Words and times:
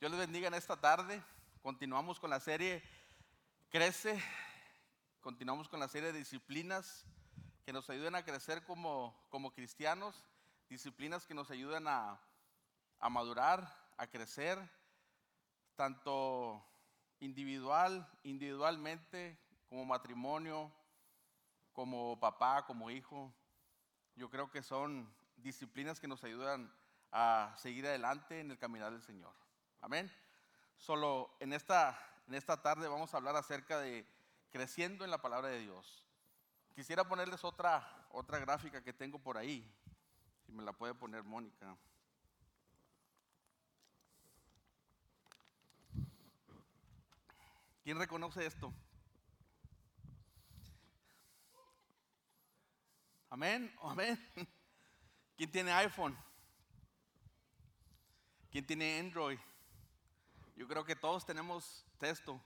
Dios 0.00 0.12
les 0.12 0.20
bendiga 0.20 0.48
en 0.48 0.54
esta 0.54 0.80
tarde. 0.80 1.22
Continuamos 1.60 2.18
con 2.18 2.30
la 2.30 2.40
serie 2.40 2.82
Crece. 3.68 4.18
Continuamos 5.20 5.68
con 5.68 5.78
la 5.78 5.88
serie 5.88 6.10
de 6.10 6.20
disciplinas 6.20 7.04
que 7.66 7.74
nos 7.74 7.90
ayudan 7.90 8.14
a 8.14 8.24
crecer 8.24 8.64
como, 8.64 9.14
como 9.28 9.52
cristianos. 9.52 10.24
Disciplinas 10.70 11.26
que 11.26 11.34
nos 11.34 11.50
ayudan 11.50 11.86
a, 11.86 12.18
a 12.98 13.10
madurar, 13.10 13.76
a 13.98 14.06
crecer, 14.06 14.58
tanto 15.76 16.64
individual, 17.18 18.10
individualmente, 18.22 19.38
como 19.68 19.84
matrimonio, 19.84 20.72
como 21.74 22.18
papá, 22.18 22.64
como 22.64 22.90
hijo. 22.90 23.34
Yo 24.16 24.30
creo 24.30 24.50
que 24.50 24.62
son 24.62 25.14
disciplinas 25.36 26.00
que 26.00 26.08
nos 26.08 26.24
ayudan 26.24 26.72
a 27.12 27.54
seguir 27.58 27.86
adelante 27.86 28.40
en 28.40 28.50
el 28.50 28.58
caminar 28.58 28.92
del 28.92 29.02
Señor. 29.02 29.49
Amén. 29.80 30.10
Solo 30.76 31.34
en 31.40 31.52
esta, 31.52 31.98
en 32.28 32.34
esta 32.34 32.60
tarde 32.60 32.88
vamos 32.88 33.12
a 33.12 33.16
hablar 33.16 33.36
acerca 33.36 33.78
de 33.78 34.06
creciendo 34.50 35.04
en 35.04 35.10
la 35.10 35.22
palabra 35.22 35.48
de 35.48 35.60
Dios. 35.60 36.04
Quisiera 36.74 37.08
ponerles 37.08 37.44
otra, 37.44 38.06
otra 38.10 38.38
gráfica 38.38 38.82
que 38.82 38.92
tengo 38.92 39.18
por 39.18 39.38
ahí. 39.38 39.66
Si 40.44 40.52
me 40.52 40.62
la 40.62 40.72
puede 40.72 40.94
poner 40.94 41.22
Mónica. 41.22 41.76
¿Quién 47.82 47.98
reconoce 47.98 48.44
esto? 48.44 48.72
Amén, 53.30 53.74
amén. 53.82 54.18
¿Quién 55.36 55.50
tiene 55.50 55.72
iPhone? 55.72 56.16
¿Quién 58.50 58.66
tiene 58.66 58.98
Android? 58.98 59.38
Yo 60.60 60.68
creo 60.68 60.84
que 60.84 60.94
todos 60.94 61.24
tenemos 61.24 61.86
texto. 61.96 62.38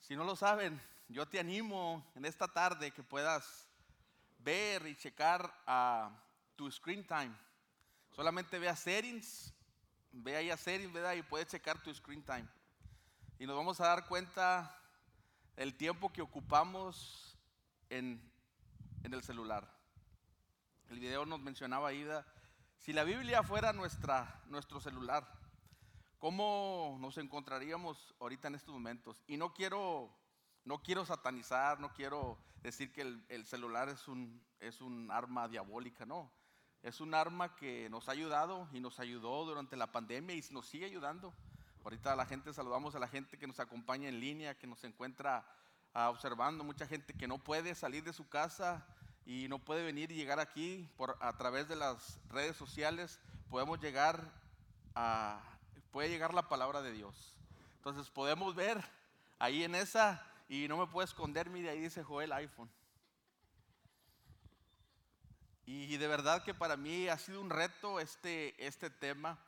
Si 0.00 0.16
no 0.16 0.24
lo 0.24 0.36
saben, 0.36 0.80
yo 1.06 1.28
te 1.28 1.38
animo 1.38 2.02
en 2.14 2.24
esta 2.24 2.48
tarde 2.48 2.92
que 2.92 3.02
puedas 3.02 3.68
ver 4.38 4.86
y 4.86 4.96
checar 4.96 5.54
a 5.66 6.18
tu 6.56 6.70
screen 6.70 7.06
time. 7.06 7.36
Solamente 8.10 8.58
ve 8.58 8.70
a 8.70 8.74
settings, 8.74 9.52
ve 10.12 10.34
ahí 10.34 10.50
a 10.50 10.56
settings, 10.56 10.94
¿verdad? 10.94 11.12
Y 11.12 11.22
puedes 11.22 11.48
checar 11.48 11.82
tu 11.82 11.92
screen 11.92 12.24
time. 12.24 12.48
Y 13.38 13.46
nos 13.46 13.54
vamos 13.54 13.82
a 13.82 13.88
dar 13.88 14.06
cuenta 14.06 14.74
del 15.56 15.76
tiempo 15.76 16.10
que 16.10 16.22
ocupamos 16.22 17.36
en, 17.90 18.18
en 19.02 19.12
el 19.12 19.22
celular. 19.22 19.70
El 20.88 21.00
video 21.00 21.26
nos 21.26 21.40
mencionaba 21.40 21.88
ahí, 21.88 22.02
si 22.78 22.94
la 22.94 23.04
Biblia 23.04 23.42
fuera 23.42 23.74
nuestra, 23.74 24.40
nuestro 24.46 24.80
celular, 24.80 25.36
¿cómo 26.18 26.96
nos 27.00 27.18
encontraríamos 27.18 28.14
ahorita 28.20 28.48
en 28.48 28.54
estos 28.54 28.74
momentos? 28.74 29.22
Y 29.26 29.36
no 29.36 29.52
quiero, 29.52 30.10
no 30.64 30.82
quiero 30.82 31.04
satanizar, 31.04 31.80
no 31.80 31.92
quiero 31.92 32.38
decir 32.62 32.92
que 32.92 33.02
el, 33.02 33.24
el 33.28 33.46
celular 33.46 33.88
es 33.88 34.08
un, 34.08 34.42
es 34.60 34.80
un 34.80 35.10
arma 35.10 35.48
diabólica, 35.48 36.06
no. 36.06 36.30
Es 36.82 37.00
un 37.00 37.14
arma 37.14 37.56
que 37.56 37.88
nos 37.90 38.08
ha 38.08 38.12
ayudado 38.12 38.68
y 38.72 38.80
nos 38.80 39.00
ayudó 39.00 39.44
durante 39.44 39.76
la 39.76 39.90
pandemia 39.90 40.36
y 40.36 40.44
nos 40.50 40.66
sigue 40.66 40.86
ayudando. 40.86 41.34
Ahorita 41.84 42.16
la 42.16 42.26
gente, 42.26 42.52
saludamos 42.52 42.94
a 42.94 42.98
la 42.98 43.08
gente 43.08 43.38
que 43.38 43.46
nos 43.46 43.60
acompaña 43.60 44.08
en 44.08 44.20
línea, 44.20 44.58
que 44.58 44.66
nos 44.66 44.82
encuentra 44.84 45.46
ah, 45.94 46.10
observando, 46.10 46.64
mucha 46.64 46.86
gente 46.86 47.14
que 47.14 47.28
no 47.28 47.38
puede 47.38 47.74
salir 47.74 48.04
de 48.04 48.12
su 48.12 48.28
casa 48.28 48.86
y 49.24 49.48
no 49.48 49.58
puede 49.58 49.84
venir 49.84 50.10
y 50.10 50.14
llegar 50.14 50.38
aquí 50.38 50.88
por, 50.96 51.16
a 51.20 51.36
través 51.36 51.68
de 51.68 51.76
las 51.76 52.20
redes 52.28 52.56
sociales, 52.56 53.20
podemos 53.50 53.80
llegar 53.80 54.32
a, 54.94 55.55
puede 55.96 56.10
llegar 56.10 56.34
la 56.34 56.46
palabra 56.46 56.82
de 56.82 56.92
Dios. 56.92 57.38
Entonces 57.78 58.10
podemos 58.10 58.54
ver 58.54 58.84
ahí 59.38 59.64
en 59.64 59.74
esa, 59.74 60.22
y 60.46 60.68
no 60.68 60.76
me 60.76 60.86
puedo 60.88 61.02
esconder, 61.02 61.48
mire, 61.48 61.70
ahí 61.70 61.80
dice 61.80 62.02
Joel 62.02 62.34
iPhone. 62.34 62.68
Y 65.64 65.96
de 65.96 66.06
verdad 66.06 66.44
que 66.44 66.52
para 66.52 66.76
mí 66.76 67.08
ha 67.08 67.16
sido 67.16 67.40
un 67.40 67.48
reto 67.48 67.98
este, 67.98 68.54
este 68.66 68.90
tema. 68.90 69.38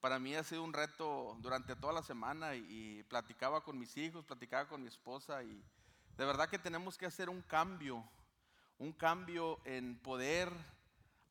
Para 0.00 0.20
mí 0.20 0.32
ha 0.36 0.44
sido 0.44 0.62
un 0.62 0.72
reto 0.72 1.36
durante 1.40 1.74
toda 1.74 1.92
la 1.92 2.04
semana 2.04 2.54
y, 2.54 2.64
y 2.68 3.02
platicaba 3.02 3.64
con 3.64 3.76
mis 3.76 3.96
hijos, 3.96 4.24
platicaba 4.24 4.68
con 4.68 4.82
mi 4.82 4.86
esposa 4.86 5.42
y 5.42 5.60
de 6.16 6.24
verdad 6.24 6.48
que 6.48 6.60
tenemos 6.60 6.96
que 6.96 7.06
hacer 7.06 7.28
un 7.28 7.42
cambio 7.42 8.08
un 8.78 8.92
cambio 8.92 9.58
en 9.64 9.98
poder 9.98 10.52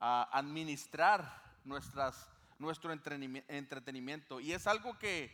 ah, 0.01 0.27
administrar 0.33 1.43
nuestras, 1.63 2.27
nuestro 2.59 2.91
entretenimiento. 2.91 4.39
Y 4.39 4.53
es 4.53 4.67
algo 4.67 4.97
que, 4.97 5.31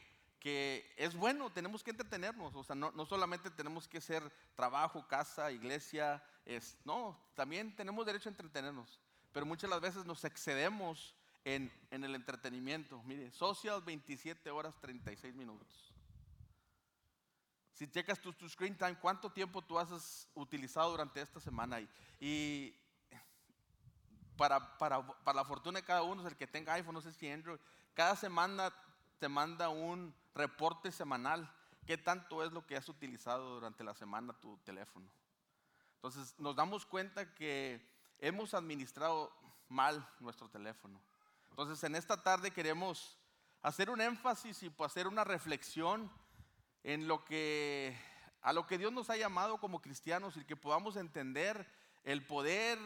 es 0.97 1.15
bueno, 1.15 1.51
tenemos 1.51 1.83
que 1.83 1.91
entretenernos. 1.91 2.55
O 2.55 2.63
sea, 2.63 2.75
no, 2.75 3.05
solamente 3.05 3.49
tenemos 3.51 3.87
que 3.87 4.01
ser 4.01 4.23
trabajo, 4.55 5.07
casa, 5.07 5.51
iglesia, 5.51 6.23
es, 6.45 6.77
no, 6.85 7.19
también 7.35 7.75
tenemos 7.75 8.05
derecho 8.05 8.29
a 8.29 8.31
entretenernos. 8.31 8.99
Pero 9.31 9.45
muchas 9.45 9.69
las 9.69 9.81
veces 9.81 10.05
nos 10.05 10.23
excedemos 10.25 11.15
en, 11.45 11.71
en 11.89 12.03
el 12.03 12.15
entretenimiento. 12.15 13.01
Mire, 13.03 13.31
social 13.31 13.81
27 13.81 14.49
horas 14.51 14.75
36 14.81 15.33
minutos. 15.35 15.91
Si 17.81 17.87
checas 17.87 18.21
tu, 18.21 18.31
screen 18.47 18.77
time, 18.77 18.95
¿cuánto 18.99 19.31
tiempo 19.31 19.59
tú 19.63 19.79
has 19.79 20.27
utilizado 20.35 20.91
durante 20.91 21.19
esta 21.19 21.39
semana? 21.39 21.81
Y 22.19 22.75
para, 24.41 24.75
para, 24.79 25.05
para, 25.05 25.35
la 25.35 25.45
fortuna 25.45 25.81
de 25.81 25.85
cada 25.85 26.01
uno, 26.01 26.27
el 26.27 26.35
que 26.35 26.47
tenga 26.47 26.73
iPhone, 26.73 26.95
no 26.95 27.01
sé 27.01 27.13
si 27.13 27.29
Android, 27.29 27.59
cada 27.93 28.15
semana 28.15 28.73
te 29.19 29.29
manda 29.29 29.69
un 29.69 30.15
reporte 30.33 30.91
semanal. 30.91 31.47
¿Qué 31.85 31.95
tanto 31.95 32.43
es 32.43 32.51
lo 32.51 32.65
que 32.65 32.75
has 32.75 32.89
utilizado 32.89 33.53
durante 33.53 33.83
la 33.83 33.93
semana 33.93 34.33
tu 34.33 34.57
teléfono? 34.65 35.07
Entonces 35.93 36.33
nos 36.39 36.55
damos 36.55 36.87
cuenta 36.87 37.35
que 37.35 37.87
hemos 38.17 38.55
administrado 38.55 39.31
mal 39.69 40.09
nuestro 40.19 40.49
teléfono. 40.49 40.99
Entonces 41.51 41.83
en 41.83 41.93
esta 41.93 42.23
tarde 42.23 42.49
queremos 42.49 43.19
hacer 43.61 43.91
un 43.91 44.01
énfasis 44.01 44.63
y 44.63 44.73
hacer 44.79 45.05
una 45.05 45.23
reflexión 45.23 46.09
en 46.81 47.07
lo 47.07 47.23
que 47.25 47.95
a 48.41 48.53
lo 48.53 48.65
que 48.65 48.79
Dios 48.79 48.91
nos 48.91 49.11
ha 49.11 49.17
llamado 49.17 49.59
como 49.59 49.83
cristianos 49.83 50.35
y 50.35 50.45
que 50.45 50.55
podamos 50.55 50.95
entender 50.95 51.71
el 52.03 52.25
poder 52.25 52.79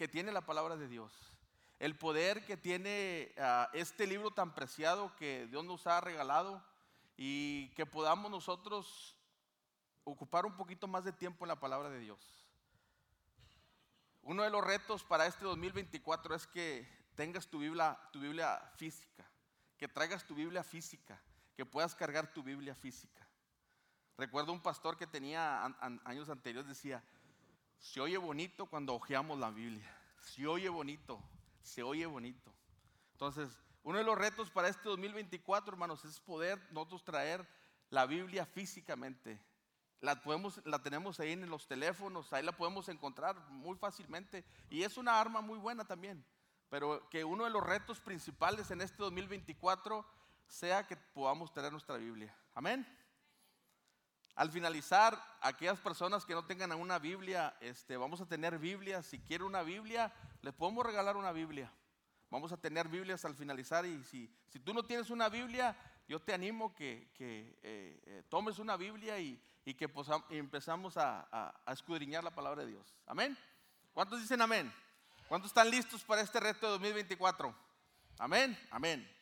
que 0.00 0.08
tiene 0.08 0.32
la 0.32 0.46
palabra 0.46 0.78
de 0.78 0.88
Dios, 0.88 1.12
el 1.78 1.94
poder 1.94 2.46
que 2.46 2.56
tiene 2.56 3.34
ah, 3.36 3.68
este 3.74 4.06
libro 4.06 4.30
tan 4.30 4.54
preciado 4.54 5.14
que 5.16 5.46
Dios 5.48 5.62
nos 5.62 5.86
ha 5.86 6.00
regalado 6.00 6.64
y 7.18 7.68
que 7.74 7.84
podamos 7.84 8.30
nosotros 8.30 9.14
ocupar 10.04 10.46
un 10.46 10.56
poquito 10.56 10.88
más 10.88 11.04
de 11.04 11.12
tiempo 11.12 11.44
en 11.44 11.48
la 11.48 11.60
palabra 11.60 11.90
de 11.90 11.98
Dios. 11.98 12.18
Uno 14.22 14.42
de 14.42 14.48
los 14.48 14.64
retos 14.64 15.04
para 15.04 15.26
este 15.26 15.44
2024 15.44 16.34
es 16.34 16.46
que 16.46 16.88
tengas 17.14 17.46
tu 17.46 17.58
Biblia, 17.58 18.00
tu 18.10 18.20
Biblia 18.20 18.58
física, 18.78 19.30
que 19.76 19.86
traigas 19.86 20.26
tu 20.26 20.34
Biblia 20.34 20.64
física 20.64 21.22
que 21.54 21.66
puedas 21.66 21.94
cargar 21.94 22.32
tu 22.32 22.42
Biblia 22.42 22.74
física. 22.74 23.28
Recuerdo 24.16 24.50
un 24.50 24.62
pastor 24.62 24.96
que 24.96 25.06
tenía 25.06 25.62
años 26.06 26.30
anteriores, 26.30 26.70
decía, 26.70 27.04
se 27.80 28.00
oye 28.00 28.18
bonito 28.18 28.66
cuando 28.66 28.94
hojeamos 28.94 29.38
la 29.38 29.50
Biblia, 29.50 29.90
se 30.20 30.46
oye 30.46 30.68
bonito, 30.68 31.20
se 31.62 31.82
oye 31.82 32.06
bonito. 32.06 32.54
Entonces, 33.12 33.58
uno 33.82 33.98
de 33.98 34.04
los 34.04 34.16
retos 34.16 34.50
para 34.50 34.68
este 34.68 34.88
2024, 34.88 35.72
hermanos, 35.72 36.04
es 36.04 36.20
poder 36.20 36.60
nosotros 36.70 37.02
traer 37.02 37.46
la 37.88 38.06
Biblia 38.06 38.44
físicamente. 38.44 39.40
La, 40.00 40.22
podemos, 40.22 40.60
la 40.64 40.82
tenemos 40.82 41.20
ahí 41.20 41.32
en 41.32 41.48
los 41.48 41.66
teléfonos, 41.66 42.32
ahí 42.32 42.42
la 42.42 42.52
podemos 42.52 42.88
encontrar 42.88 43.36
muy 43.48 43.76
fácilmente. 43.76 44.44
Y 44.68 44.82
es 44.82 44.96
una 44.96 45.18
arma 45.18 45.40
muy 45.40 45.58
buena 45.58 45.84
también. 45.84 46.24
Pero 46.68 47.08
que 47.08 47.24
uno 47.24 47.44
de 47.44 47.50
los 47.50 47.64
retos 47.64 48.00
principales 48.00 48.70
en 48.70 48.80
este 48.82 48.98
2024 48.98 50.06
sea 50.46 50.86
que 50.86 50.96
podamos 50.96 51.52
tener 51.52 51.72
nuestra 51.72 51.96
Biblia. 51.96 52.34
Amén. 52.54 52.86
Al 54.40 54.50
finalizar, 54.50 55.22
aquellas 55.42 55.78
personas 55.80 56.24
que 56.24 56.32
no 56.32 56.46
tengan 56.46 56.72
una 56.72 56.98
Biblia, 56.98 57.54
este, 57.60 57.98
vamos 57.98 58.22
a 58.22 58.26
tener 58.26 58.58
Biblia. 58.58 59.02
Si 59.02 59.18
quiere 59.18 59.44
una 59.44 59.62
Biblia, 59.62 60.14
le 60.40 60.50
podemos 60.50 60.86
regalar 60.86 61.18
una 61.18 61.30
Biblia. 61.30 61.70
Vamos 62.30 62.50
a 62.50 62.56
tener 62.56 62.88
Biblias 62.88 63.22
al 63.26 63.34
finalizar 63.34 63.84
y 63.84 64.02
si, 64.04 64.34
si 64.48 64.58
tú 64.58 64.72
no 64.72 64.82
tienes 64.82 65.10
una 65.10 65.28
Biblia, 65.28 65.76
yo 66.08 66.20
te 66.20 66.32
animo 66.32 66.74
que, 66.74 67.10
que 67.12 67.58
eh, 67.62 68.00
eh, 68.06 68.22
tomes 68.30 68.58
una 68.58 68.78
Biblia 68.78 69.18
y, 69.18 69.38
y 69.66 69.74
que 69.74 69.90
empezamos 70.30 70.96
a, 70.96 71.28
a, 71.30 71.72
escudriñar 71.74 72.24
la 72.24 72.34
palabra 72.34 72.64
de 72.64 72.70
Dios. 72.70 72.96
Amén. 73.04 73.36
¿Cuántos 73.92 74.22
dicen 74.22 74.40
amén? 74.40 74.72
¿Cuántos 75.28 75.50
están 75.50 75.70
listos 75.70 76.02
para 76.02 76.22
este 76.22 76.40
reto 76.40 76.64
de 76.64 76.72
2024? 76.72 77.54
Amén, 78.18 78.58
amén. 78.70 79.19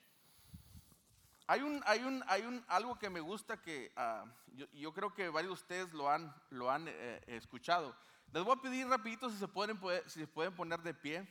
Hay 1.50 1.62
un, 1.62 1.82
hay 1.86 2.04
un, 2.04 2.22
hay 2.26 2.42
un, 2.42 2.62
algo 2.68 2.98
que 2.98 3.08
me 3.08 3.20
gusta 3.20 3.56
que 3.56 3.90
ah, 3.96 4.26
yo, 4.74 4.92
creo 4.92 5.14
que 5.14 5.30
varios 5.30 5.48
de 5.48 5.62
ustedes 5.62 5.92
lo 5.94 6.10
han, 6.10 6.30
lo 6.50 6.70
han 6.70 6.84
eh, 6.88 7.22
escuchado. 7.26 7.96
Les 8.34 8.44
voy 8.44 8.54
a 8.54 8.60
pedir 8.60 8.86
rapidito 8.86 9.30
si 9.30 9.38
se, 9.38 9.48
pueden, 9.48 9.80
si 10.08 10.20
se 10.20 10.26
pueden 10.26 10.54
poner 10.54 10.82
de 10.82 10.92
pie. 10.92 11.26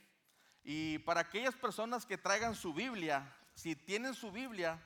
Y 0.63 0.97
para 0.99 1.21
aquellas 1.21 1.53
personas 1.53 2.03
que 2.03 2.17
traigan 2.17 2.55
su 2.55 2.73
Biblia, 2.73 3.31
si 3.53 3.75
tienen 3.75 4.15
su 4.15 4.31
Biblia, 4.31 4.81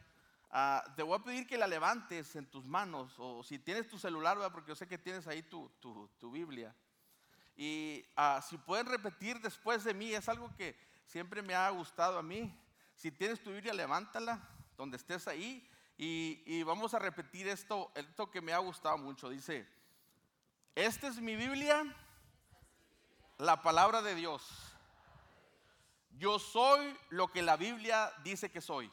ah, 0.50 0.83
te 0.98 1.01
voy 1.01 1.18
a 1.18 1.24
pedir 1.24 1.48
que 1.48 1.57
la 1.57 1.66
levantes 1.66 2.36
en 2.36 2.45
tus 2.48 2.66
manos, 2.66 3.16
o 3.18 3.42
si 3.42 3.57
tienes 3.57 3.88
tu 3.88 3.98
celular, 3.98 4.38
porque 4.51 4.72
yo 4.72 4.75
sé 4.75 4.86
que 4.86 4.98
tienes 4.98 5.27
ahí 5.27 5.44
tu, 5.44 5.69
tu, 5.80 6.30
Biblia. 6.30 6.75
Y 7.56 8.04
ah, 8.18 8.42
si 8.45 8.57
pueden 8.57 8.88
repetir 8.88 9.39
después 9.39 9.86
de 9.86 9.94
mí, 9.94 10.13
es 10.13 10.27
algo 10.27 10.54
que 10.57 10.75
siempre 11.06 11.42
me 11.42 11.56
ha 11.56 11.69
gustado 11.69 12.19
a 12.19 12.22
mí. 12.22 12.54
Si 12.95 13.12
tienes 13.12 13.42
tu 13.42 13.51
Biblia, 13.54 13.74
levántala 13.74 14.45
donde 14.81 14.98
estés 14.98 15.28
ahí 15.28 15.63
y, 15.95 16.63
vamos 16.63 16.95
a 16.95 17.00
repetir 17.00 17.48
esto, 17.48 17.92
esto 17.94 18.31
que 18.31 18.42
me 18.42 18.51
ha 18.51 18.57
gustado 18.57 18.98
mucho. 18.98 19.30
Dice, 19.30 19.68
esta 20.74 21.07
es 21.07 21.22
mi 21.22 21.36
Biblia, 21.36 21.83
la 23.38 23.62
palabra 23.62 24.01
de 24.01 24.16
Dios. 24.16 24.42
Yo 26.18 26.39
soy 26.39 26.98
lo 27.10 27.28
que 27.28 27.44
la 27.44 27.57
Biblia 27.57 28.12
dice 28.24 28.50
que 28.50 28.60
soy. 28.60 28.92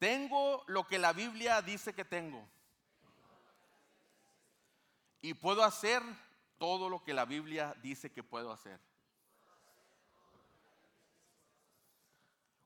Tengo 0.00 0.64
lo 0.66 0.88
que 0.88 0.98
la 0.98 1.12
Biblia 1.12 1.62
dice 1.62 1.94
que 1.94 2.04
tengo. 2.04 2.44
Y 5.20 5.34
puedo 5.34 5.62
hacer 5.62 6.02
todo 6.58 6.88
lo 6.88 7.04
que 7.04 7.14
la 7.14 7.26
Biblia 7.26 7.76
dice 7.80 8.10
que 8.10 8.24
puedo 8.24 8.50
hacer. 8.50 8.80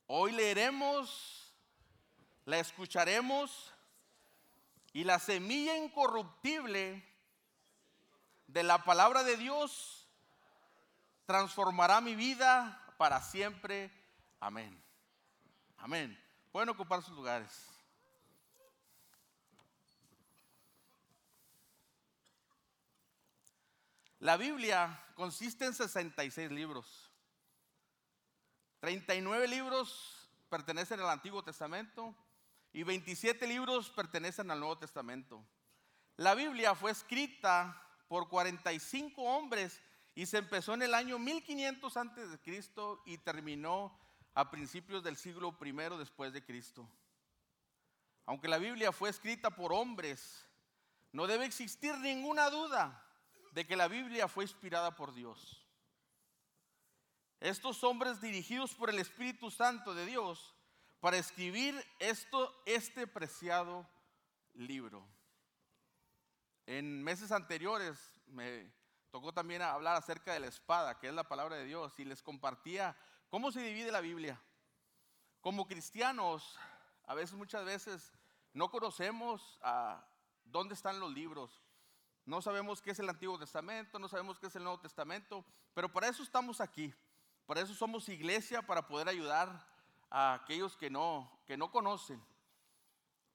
Hoy 0.06 0.32
leeremos, 0.32 1.53
la 2.44 2.58
escucharemos 2.58 3.73
y 4.93 5.05
la 5.05 5.19
semilla 5.19 5.76
incorruptible 5.76 7.05
de 8.47 8.62
la 8.62 8.85
palabra 8.85 9.25
de 9.25 9.37
Dios 9.37 10.08
transformará 11.26 12.00
mi 12.00 12.14
vida 12.14 12.81
para 12.97 13.20
siempre. 13.20 13.91
Amén. 14.38 14.81
Amén. 15.79 16.19
Pueden 16.53 16.69
ocupar 16.69 17.03
sus 17.03 17.14
lugares. 17.14 17.50
La 24.20 24.37
Biblia 24.37 24.99
consiste 25.14 25.67
en 25.67 25.75
66 25.75 26.50
libros. 26.50 27.06
39 28.81 29.49
libros 29.49 30.28
pertenecen 30.49 31.00
al 31.00 31.11
Antiguo 31.11 31.43
Testamento 31.43 32.14
y 32.73 32.82
27 32.82 33.46
libros 33.46 33.90
pertenecen 33.90 34.50
al 34.50 34.61
Nuevo 34.61 34.78
Testamento. 34.78 35.44
La 36.17 36.34
Biblia 36.34 36.75
fue 36.75 36.90
escrita 36.90 37.82
por 38.08 38.28
45 38.28 39.23
hombres 39.23 39.82
y 40.14 40.26
se 40.26 40.38
empezó 40.38 40.75
en 40.75 40.82
el 40.82 40.94
año 40.94 41.19
1500 41.19 41.96
antes 41.96 42.31
de 42.31 42.38
Cristo 42.40 43.02
y 43.05 43.19
terminó 43.19 43.99
a 44.34 44.50
principios 44.50 45.02
del 45.02 45.17
siglo 45.17 45.56
I 45.62 45.72
después 45.99 46.32
de 46.32 46.44
Cristo. 46.44 46.88
Aunque 48.26 48.49
la 48.49 48.58
Biblia 48.58 48.93
fue 48.93 49.08
escrita 49.08 49.50
por 49.50 49.72
hombres, 49.72 50.46
no 51.12 51.26
debe 51.26 51.46
existir 51.46 51.96
ninguna 51.99 52.50
duda 52.50 53.02
de 53.52 53.67
que 53.67 53.76
la 53.76 53.88
Biblia 53.88 54.29
fue 54.29 54.44
inspirada 54.44 54.94
por 54.94 55.14
Dios. 55.14 55.65
Estos 57.46 57.84
hombres 57.84 58.20
dirigidos 58.20 58.75
por 58.75 58.90
el 58.90 58.98
Espíritu 58.98 59.52
Santo 59.52 59.94
de 59.94 60.04
Dios 60.04 60.56
para 60.98 61.16
escribir 61.16 61.81
esto, 62.00 62.52
este 62.66 63.06
preciado 63.06 63.88
libro. 64.54 65.06
En 66.66 67.04
meses 67.04 67.31
anteriores 67.31 68.20
me 68.26 68.69
tocó 69.12 69.32
también 69.32 69.62
hablar 69.62 69.94
acerca 69.94 70.32
de 70.32 70.40
la 70.40 70.48
espada, 70.48 70.98
que 70.98 71.06
es 71.06 71.14
la 71.14 71.28
palabra 71.28 71.54
de 71.54 71.66
Dios, 71.66 71.96
y 72.00 72.04
les 72.04 72.20
compartía 72.20 72.96
cómo 73.28 73.52
se 73.52 73.62
divide 73.62 73.93
la 73.93 74.00
Biblia. 74.00 74.43
Como 75.40 75.69
cristianos, 75.69 76.58
a 77.06 77.14
veces, 77.14 77.37
muchas 77.37 77.64
veces, 77.64 78.12
no 78.54 78.72
conocemos 78.72 79.60
dónde 80.43 80.75
están 80.75 80.98
los 80.98 81.12
libros. 81.12 81.62
No 82.25 82.43
sabemos 82.43 82.82
qué 82.82 82.90
es 82.90 82.98
el 82.98 83.08
Antiguo 83.08 83.38
Testamento, 83.38 84.00
no 84.00 84.08
sabemos 84.08 84.40
qué 84.40 84.48
es 84.48 84.56
el 84.56 84.64
Nuevo 84.64 84.81
Testamento, 84.81 85.44
pero 85.75 85.93
para 85.93 86.08
eso 86.08 86.25
estamos 86.25 86.60
aquí. 86.60 86.93
Para 87.46 87.60
eso 87.60 87.75
somos 87.75 88.08
iglesia, 88.08 88.62
para 88.62 88.87
poder 88.87 89.08
ayudar 89.08 89.64
a 90.10 90.34
aquellos 90.34 90.76
que 90.76 90.90
no, 90.90 91.31
que 91.46 91.56
no 91.56 91.70
conocen. 91.70 92.22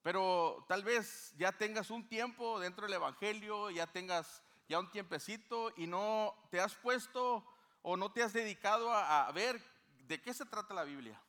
Pero 0.02 0.66
tal 0.68 0.84
vez 0.84 1.34
ya 1.38 1.52
tengas 1.52 1.90
un 1.90 2.08
tiempo 2.08 2.60
dentro 2.60 2.86
del 2.86 2.96
Evangelio, 2.96 3.70
ya 3.70 3.88
tengas 3.88 4.44
ya 4.68 4.80
un 4.80 4.90
tiempecito 4.90 5.72
y 5.78 5.88
no 5.88 6.36
te 6.50 6.60
has 6.60 6.76
puesto 6.76 7.46
o 7.82 7.98
no 7.98 8.12
te 8.12 8.24
has 8.24 8.34
dedicado 8.34 8.92
a, 8.92 9.28
a 9.28 9.32
ver 9.32 9.62
de 10.08 10.22
qué 10.22 10.34
se 10.34 10.46
trata 10.46 10.74
la 10.74 10.84
Biblia. 10.84 11.22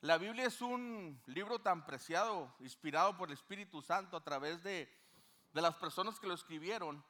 La 0.00 0.18
Biblia 0.18 0.46
es 0.46 0.60
un 0.60 1.20
libro 1.26 1.60
tan 1.60 1.86
preciado, 1.86 2.54
inspirado 2.60 3.16
por 3.16 3.28
el 3.28 3.34
Espíritu 3.34 3.82
Santo 3.82 4.16
a 4.16 4.24
través 4.24 4.62
de, 4.62 4.92
de 5.52 5.62
las 5.62 5.74
personas 5.76 6.18
que 6.18 6.26
lo 6.26 6.34
escribieron, 6.34 7.04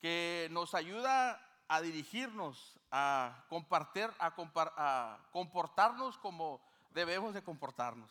que 0.00 0.48
nos 0.50 0.74
ayuda 0.74 1.40
a 1.72 1.80
dirigirnos, 1.80 2.78
a 2.90 3.46
compartir, 3.48 4.10
a, 4.18 5.18
comportarnos 5.32 6.18
como 6.18 6.60
debemos 6.90 7.32
de 7.32 7.42
comportarnos. 7.42 8.10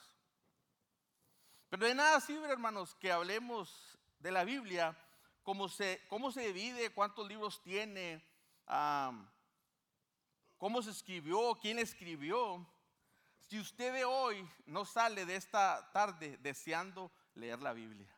Pero 1.70 1.86
de 1.86 1.94
nada 1.94 2.20
sirve, 2.22 2.50
hermanos, 2.50 2.96
que 2.96 3.12
hablemos 3.12 4.00
de 4.18 4.32
la 4.32 4.46
Biblia, 4.46 4.98
cómo 5.44 5.70
se, 5.70 6.02
cómo 6.10 6.32
se 6.32 6.42
divide, 6.48 6.92
cuántos 6.92 7.28
libros 7.28 7.62
tiene, 7.62 8.26
cómo 10.58 10.82
se 10.82 10.90
escribió, 10.90 11.60
quién 11.62 11.78
escribió. 11.78 12.66
Si 13.42 13.60
usted 13.60 13.94
de 13.94 14.06
hoy 14.06 14.50
no 14.66 14.86
sale 14.86 15.24
de 15.28 15.36
esta 15.36 15.92
tarde 15.92 16.40
deseando 16.42 17.12
leer 17.36 17.62
la 17.62 17.74
Biblia, 17.74 18.10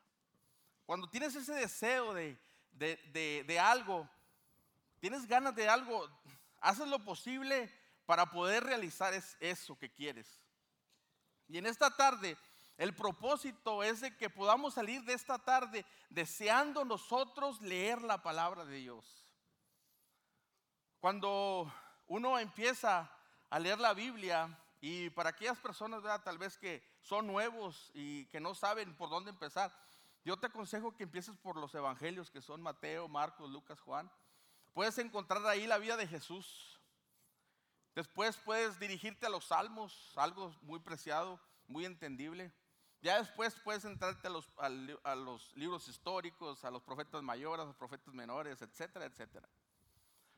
cuando 0.86 1.10
tienes 1.10 1.36
ese 1.36 1.54
deseo 1.54 2.13
de, 2.13 2.40
de, 2.72 3.44
de 3.45 3.60
algo, 3.60 4.07
tienes 5.04 5.28
ganas 5.28 5.54
de 5.54 5.68
algo, 5.68 6.10
haces 6.62 6.88
lo 6.88 6.98
posible 7.04 7.70
para 8.06 8.32
poder 8.32 8.64
realizar 8.64 9.14
eso 9.42 9.78
que 9.78 9.92
quieres. 9.92 10.42
Y 11.50 11.58
en 11.58 11.66
esta 11.66 11.94
tarde, 11.94 12.38
el 12.78 12.96
propósito 12.96 13.84
es 13.84 14.00
de 14.00 14.16
que 14.16 14.30
podamos 14.30 14.76
salir 14.76 15.04
de 15.04 15.12
esta 15.12 15.38
tarde 15.40 15.86
deseando 16.10 16.86
nosotros 16.86 17.60
leer 17.60 18.02
la 18.02 18.24
palabra 18.24 18.64
de 18.64 18.78
Dios. 18.78 19.28
Cuando 21.02 21.70
uno 22.08 22.40
empieza 22.40 23.12
a 23.50 23.60
leer 23.60 23.82
la 23.82 23.94
Biblia, 23.94 24.58
y 24.80 25.10
para 25.10 25.32
aquellas 25.32 25.60
personas 25.60 26.02
tal 26.24 26.38
vez 26.38 26.58
que 26.58 26.82
son 27.02 27.28
nuevos 27.28 27.92
y 27.94 28.28
que 28.28 28.40
no 28.40 28.56
saben 28.56 28.95
por 28.95 29.10
dónde 29.10 29.31
empezar, 29.31 29.69
yo 30.24 30.38
te 30.38 30.48
aconsejo 30.48 30.95
que 30.95 31.04
empieces 31.04 31.36
por 31.36 31.57
los 31.57 31.76
evangelios 31.76 32.31
que 32.31 32.42
son 32.42 32.62
Mateo, 32.62 33.10
Marcos, 33.10 33.50
Lucas, 33.50 33.81
Juan. 33.81 34.10
Puedes 34.73 34.97
encontrar 34.97 35.45
ahí 35.45 35.68
la 35.68 35.77
vida 35.77 35.95
de 35.97 36.07
Jesús. 36.07 36.80
Después 37.94 38.37
puedes 38.37 38.80
dirigirte 38.80 39.27
a 39.27 39.30
los 39.30 39.45
salmos, 39.45 40.13
algo 40.15 40.56
muy 40.61 40.80
preciado, 40.80 41.39
muy 41.68 41.85
entendible. 41.85 42.51
Ya 43.01 43.19
después 43.19 43.53
puedes 43.63 43.85
entrarte 43.85 44.27
a 44.27 44.30
los, 44.31 44.47
los 45.18 45.56
libros 45.56 45.87
históricos, 45.87 46.63
a 46.65 46.71
los 46.71 46.81
profetas 46.81 47.21
mayores, 47.21 47.63
a 47.63 47.68
los 47.68 47.75
profetas 47.75 48.13
menores, 48.13 48.61
etcétera, 48.61 49.06
etcétera. 49.06 49.47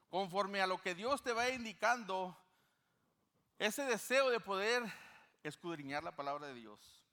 Conforme 0.10 0.62
a 0.62 0.68
lo 0.68 0.82
que 0.82 0.96
Dios 0.96 1.22
te 1.22 1.32
va 1.32 1.50
indicando, 1.50 2.38
ese 3.58 3.86
deseo 3.86 4.30
de 4.30 4.40
poder 4.40 4.84
escudriñar 5.44 6.04
la 6.04 6.16
palabra 6.16 6.48
de 6.48 6.56
Dios. 6.56 7.06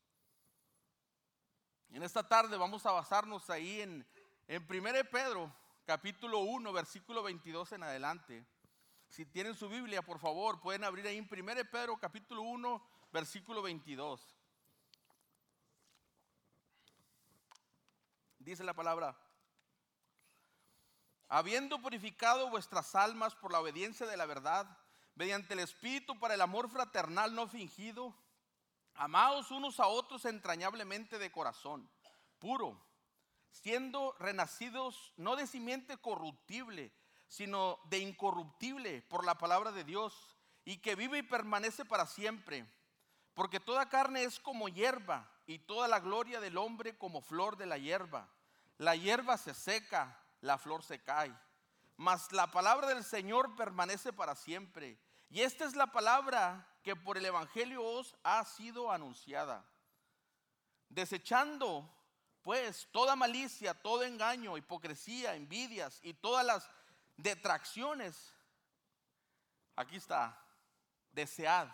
En 1.90 2.02
esta 2.02 2.26
tarde 2.26 2.56
vamos 2.56 2.84
a 2.86 2.92
basarnos 2.92 3.48
ahí 3.50 3.82
en, 3.82 4.06
en 4.48 4.66
1 4.68 5.10
Pedro 5.10 5.54
capítulo 5.84 6.40
1, 6.40 6.72
versículo 6.72 7.22
22 7.22 7.72
en 7.72 7.82
adelante. 7.82 8.46
Si 9.08 9.26
tienen 9.26 9.54
su 9.54 9.68
Biblia, 9.68 10.02
por 10.02 10.18
favor, 10.18 10.60
pueden 10.60 10.84
abrir 10.84 11.06
ahí 11.06 11.18
en 11.18 11.28
1 11.30 11.70
Pedro 11.70 11.98
capítulo 11.98 12.42
1, 12.42 12.82
versículo 13.12 13.62
22. 13.62 14.36
Dice 18.38 18.64
la 18.64 18.74
palabra, 18.74 19.16
habiendo 21.28 21.80
purificado 21.80 22.50
vuestras 22.50 22.94
almas 22.94 23.34
por 23.34 23.52
la 23.52 23.60
obediencia 23.60 24.06
de 24.06 24.16
la 24.16 24.26
verdad, 24.26 24.66
mediante 25.14 25.54
el 25.54 25.60
Espíritu 25.60 26.18
para 26.18 26.34
el 26.34 26.40
amor 26.40 26.68
fraternal 26.68 27.34
no 27.34 27.46
fingido, 27.46 28.16
amaos 28.94 29.50
unos 29.50 29.78
a 29.78 29.86
otros 29.86 30.24
entrañablemente 30.24 31.18
de 31.18 31.30
corazón, 31.30 31.88
puro 32.38 32.91
siendo 33.52 34.16
renacidos 34.18 35.12
no 35.16 35.36
de 35.36 35.46
simiente 35.46 35.96
corruptible, 35.96 36.92
sino 37.28 37.78
de 37.84 37.98
incorruptible 37.98 39.02
por 39.02 39.24
la 39.24 39.38
palabra 39.38 39.70
de 39.72 39.84
Dios, 39.84 40.36
y 40.64 40.78
que 40.78 40.96
vive 40.96 41.18
y 41.18 41.22
permanece 41.22 41.84
para 41.84 42.06
siempre. 42.06 42.66
Porque 43.34 43.60
toda 43.60 43.88
carne 43.88 44.24
es 44.24 44.40
como 44.40 44.68
hierba, 44.68 45.32
y 45.46 45.58
toda 45.58 45.88
la 45.88 46.00
gloria 46.00 46.40
del 46.40 46.56
hombre 46.56 46.96
como 46.96 47.20
flor 47.20 47.56
de 47.56 47.66
la 47.66 47.78
hierba. 47.78 48.28
La 48.78 48.96
hierba 48.96 49.36
se 49.36 49.54
seca, 49.54 50.18
la 50.40 50.58
flor 50.58 50.82
se 50.82 51.02
cae, 51.02 51.32
mas 51.96 52.32
la 52.32 52.50
palabra 52.50 52.88
del 52.88 53.04
Señor 53.04 53.54
permanece 53.56 54.12
para 54.12 54.34
siempre. 54.34 54.98
Y 55.30 55.42
esta 55.42 55.64
es 55.64 55.76
la 55.76 55.88
palabra 55.88 56.66
que 56.82 56.96
por 56.96 57.16
el 57.16 57.24
Evangelio 57.24 57.82
os 57.82 58.16
ha 58.22 58.44
sido 58.44 58.90
anunciada. 58.90 59.64
Desechando, 60.88 61.88
pues, 62.42 62.88
toda 62.90 63.16
malicia, 63.16 63.74
todo 63.74 64.02
engaño, 64.02 64.56
hipocresía, 64.56 65.34
envidias 65.34 66.00
y 66.02 66.14
todas 66.14 66.44
las 66.44 66.68
detracciones. 67.16 68.34
Aquí 69.76 69.96
está, 69.96 70.38
desead, 71.12 71.68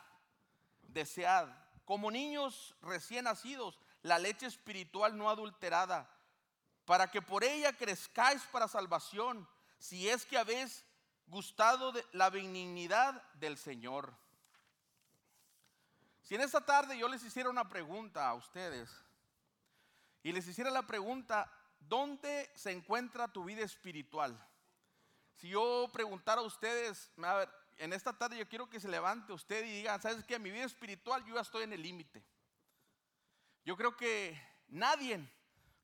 desead, 0.83 1.49
como 1.85 2.11
niños 2.11 2.75
recién 2.83 3.25
nacidos, 3.25 3.79
la 4.03 4.19
leche 4.19 4.47
espiritual 4.47 5.17
no 5.17 5.31
adulterada, 5.31 6.09
para 6.85 7.11
que 7.11 7.23
por 7.23 7.45
ella 7.45 7.73
crezcáis 7.73 8.43
para 8.45 8.69
salvación, 8.69 9.49
si 9.79 10.09
es 10.09 10.27
que 10.27 10.39
habéis 10.39 10.85
gustado 11.27 11.93
de 11.93 12.05
la 12.13 12.31
benignidad 12.31 13.23
del 13.35 13.57
Señor. 13.57 14.15
Si 16.23 16.35
en 16.35 16.43
esta 16.43 16.65
tarde 16.65 16.99
yo 16.99 17.09
les 17.09 17.23
hiciera 17.23 17.49
una 17.49 17.69
pregunta 17.69 18.29
a 18.29 18.35
ustedes 18.35 18.91
y 20.23 20.33
les 20.33 20.47
hiciera 20.47 20.71
la 20.71 20.87
pregunta, 20.87 21.51
¿dónde 21.81 22.51
se 22.55 22.71
encuentra 22.71 23.33
tu 23.33 23.45
vida 23.45 23.63
espiritual? 23.63 24.39
Si 25.37 25.49
yo 25.49 25.89
preguntara 25.93 26.41
a 26.41 26.45
ustedes, 26.45 27.13
en 27.77 27.93
esta 27.93 28.13
tarde 28.13 28.39
yo 28.39 28.49
quiero 28.49 28.69
que 28.69 28.81
se 28.81 28.89
levante 28.89 29.33
usted 29.33 29.65
y 29.65 29.79
diga, 29.79 30.01
¿sabes 30.01 30.25
qué? 30.25 30.39
Mi 30.39 30.51
vida 30.51 30.65
espiritual 30.65 31.25
yo 31.25 31.37
ya 31.37 31.43
estoy 31.43 31.63
en 31.63 31.73
el 31.73 31.83
límite. 31.83 32.25
Yo 33.65 33.77
creo 33.77 33.97
que 33.97 34.41
nadie 34.69 35.21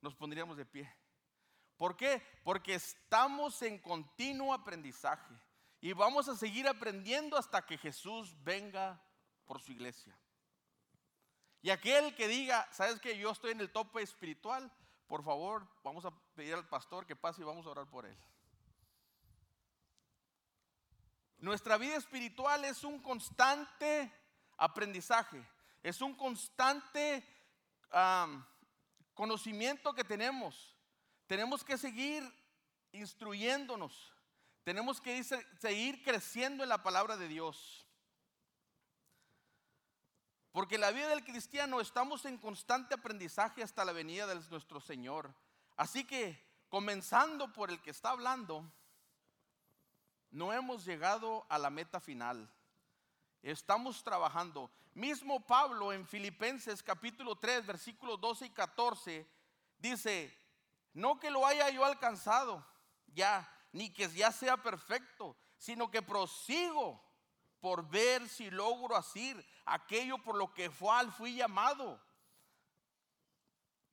nos 0.01 0.15
pondríamos 0.15 0.57
de 0.57 0.67
pie. 0.67 0.93
¿Por 1.77 1.97
qué? 1.97 2.23
Porque 2.43 2.75
estamos 2.75 3.63
en 3.63 3.79
continuo 3.79 4.53
aprendizaje 4.53 5.35
y 5.81 5.93
vamos 5.93 6.29
a 6.29 6.37
seguir 6.37 6.67
aprendiendo 6.67 7.37
hasta 7.37 7.65
que 7.65 7.79
Jesús 7.79 8.35
venga 8.43 9.01
por 9.45 9.61
su 9.61 9.73
iglesia. 9.73 10.19
Y 11.65 11.71
aquel 11.71 12.15
que 12.15 12.29
diga, 12.29 12.69
¿sabes 12.73 13.01
que 13.01 13.17
yo 13.17 13.31
estoy 13.31 13.53
en 13.53 13.61
el 13.61 13.73
tope 13.73 14.03
espiritual? 14.03 14.71
Por 15.07 15.25
favor, 15.25 15.67
vamos 15.83 16.05
a 16.05 16.11
pedir 16.35 16.53
al 16.53 16.69
pastor 16.69 17.07
que 17.07 17.17
pase 17.17 17.41
y 17.41 17.45
vamos 17.45 17.65
a 17.65 17.71
orar 17.71 17.87
por 17.87 18.05
él. 18.05 18.15
Nuestra 21.39 21.79
vida 21.79 21.97
espiritual 21.97 22.67
es 22.67 22.85
un 22.85 22.99
constante 23.01 24.13
aprendizaje, 24.59 25.43
es 25.83 26.03
un 26.03 26.15
constante 26.15 27.27
conocimiento 29.15 29.95
que 29.95 30.05
tenemos. 30.05 30.77
Tenemos 31.27 31.65
que 31.65 31.79
seguir 31.79 32.31
instruyéndonos, 32.93 34.13
tenemos 34.65 35.01
que 35.01 35.25
seguir 35.25 36.05
creciendo 36.05 36.63
en 36.63 36.69
la 36.69 36.83
palabra 36.83 37.17
de 37.17 37.27
Dios. 37.27 37.84
Porque 40.55 40.79
la 40.79 40.93
vida 40.93 41.09
del 41.09 41.25
cristiano 41.25 41.81
estamos 41.81 42.25
en 42.27 42.39
constante 42.39 42.95
aprendizaje 42.95 43.61
hasta 43.61 43.85
la 43.85 43.91
venida 43.91 44.25
de 44.29 44.37
nuestro 44.51 44.81
Señor. 44.81 45.35
Así 45.77 46.05
que, 46.05 46.41
comenzando 46.69 47.53
por 47.53 47.71
el 47.71 47.83
que 47.83 47.91
está 47.91 48.11
hablando, 48.11 48.65
no 50.31 50.53
hemos 50.53 50.85
llegado 50.85 51.45
a 51.49 51.59
la 51.59 51.71
meta 51.71 51.99
final. 51.99 52.49
Estamos 53.43 54.05
trabajando. 54.05 54.71
Mismo 54.95 55.45
Pablo 55.45 55.93
en 55.93 56.07
Filipenses 56.07 56.85
capítulo 56.85 57.35
3, 57.35 57.67
versículos 57.67 58.21
12 58.21 58.47
y 58.47 58.51
14, 58.51 59.29
dice, 59.79 60.39
no 60.93 61.19
que 61.19 61.33
lo 61.33 61.45
haya 61.45 61.69
yo 61.71 61.85
alcanzado 61.85 62.65
ya, 63.09 63.53
ni 63.73 63.93
que 63.93 64.09
ya 64.09 64.31
sea 64.31 64.57
perfecto, 64.57 65.37
sino 65.59 65.91
que 65.91 66.01
prosigo 66.01 67.03
por 67.61 67.89
ver 67.89 68.29
si 68.29 68.53
logro 68.53 68.95
hacer 68.95 69.45
aquello 69.65 70.19
por 70.19 70.37
lo 70.37 70.53
que 70.53 70.71
fue, 70.71 71.11
fui 71.11 71.35
llamado, 71.37 72.01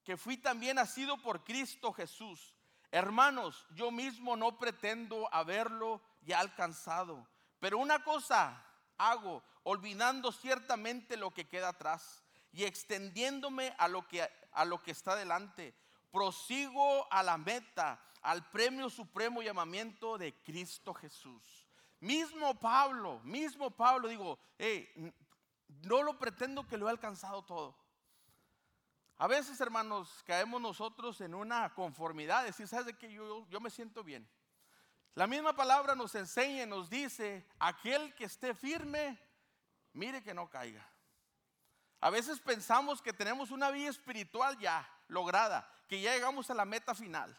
que 0.03 0.17
fui 0.17 0.37
también 0.37 0.75
nacido 0.75 1.17
por 1.21 1.43
Cristo 1.43 1.93
Jesús. 1.93 2.53
Hermanos, 2.91 3.65
yo 3.71 3.91
mismo 3.91 4.35
no 4.35 4.57
pretendo 4.57 5.33
haberlo 5.33 6.01
ya 6.21 6.39
alcanzado. 6.39 7.27
Pero 7.59 7.77
una 7.77 8.03
cosa 8.03 8.65
hago, 8.97 9.43
olvidando 9.63 10.31
ciertamente 10.31 11.15
lo 11.15 11.31
que 11.31 11.47
queda 11.47 11.69
atrás 11.69 12.23
y 12.51 12.63
extendiéndome 12.65 13.73
a 13.77 13.87
lo 13.87 14.07
que, 14.07 14.27
a 14.51 14.65
lo 14.65 14.81
que 14.81 14.91
está 14.91 15.15
delante. 15.15 15.73
Prosigo 16.11 17.07
a 17.11 17.23
la 17.23 17.37
meta, 17.37 18.03
al 18.21 18.49
premio 18.49 18.89
supremo 18.89 19.41
llamamiento 19.41 20.17
de 20.17 20.33
Cristo 20.41 20.93
Jesús. 20.93 21.67
Mismo 21.99 22.59
Pablo, 22.59 23.19
mismo 23.23 23.69
Pablo, 23.69 24.07
digo, 24.07 24.39
no 25.83 26.03
lo 26.03 26.17
pretendo 26.17 26.67
que 26.67 26.77
lo 26.77 26.87
he 26.87 26.91
alcanzado 26.91 27.43
todo. 27.43 27.75
A 29.17 29.27
veces, 29.27 29.61
hermanos, 29.61 30.23
caemos 30.25 30.59
nosotros 30.59 31.21
en 31.21 31.35
una 31.35 31.73
conformidad, 31.73 32.43
decir, 32.43 32.67
¿sabes 32.67 32.87
de 32.87 32.97
que 32.97 33.11
yo, 33.11 33.47
yo 33.49 33.59
me 33.59 33.69
siento 33.69 34.03
bien? 34.03 34.27
La 35.13 35.27
misma 35.27 35.55
palabra 35.55 35.93
nos 35.93 36.15
enseña 36.15 36.63
y 36.63 36.67
nos 36.67 36.89
dice, 36.89 37.45
aquel 37.59 38.15
que 38.15 38.25
esté 38.25 38.55
firme, 38.55 39.19
mire 39.93 40.23
que 40.23 40.33
no 40.33 40.49
caiga. 40.49 40.87
A 41.99 42.09
veces 42.09 42.39
pensamos 42.39 43.01
que 43.01 43.13
tenemos 43.13 43.51
una 43.51 43.69
vida 43.69 43.89
espiritual 43.89 44.57
ya 44.57 44.89
lograda, 45.07 45.71
que 45.87 46.01
ya 46.01 46.13
llegamos 46.13 46.49
a 46.49 46.55
la 46.55 46.65
meta 46.65 46.95
final. 46.95 47.37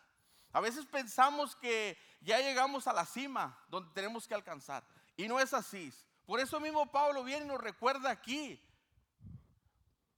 A 0.52 0.61
veces 0.61 0.87
pensamos 0.87 1.56
que 1.56 1.99
ya 2.20 2.38
llegamos 2.38 2.87
a 2.87 2.92
la 2.92 3.04
cima 3.04 3.58
donde 3.68 3.90
tenemos 3.92 4.28
que 4.28 4.34
alcanzar. 4.34 4.84
Y 5.16 5.26
no 5.26 5.40
es 5.40 5.52
así. 5.52 5.92
Por 6.26 6.41
eso 6.41 6.61
mismo 6.61 6.91
Pablo 6.91 7.25
viene 7.25 7.45
y 7.45 7.49
nos 7.49 7.61
recuerda 7.61 8.11
aquí. 8.11 8.61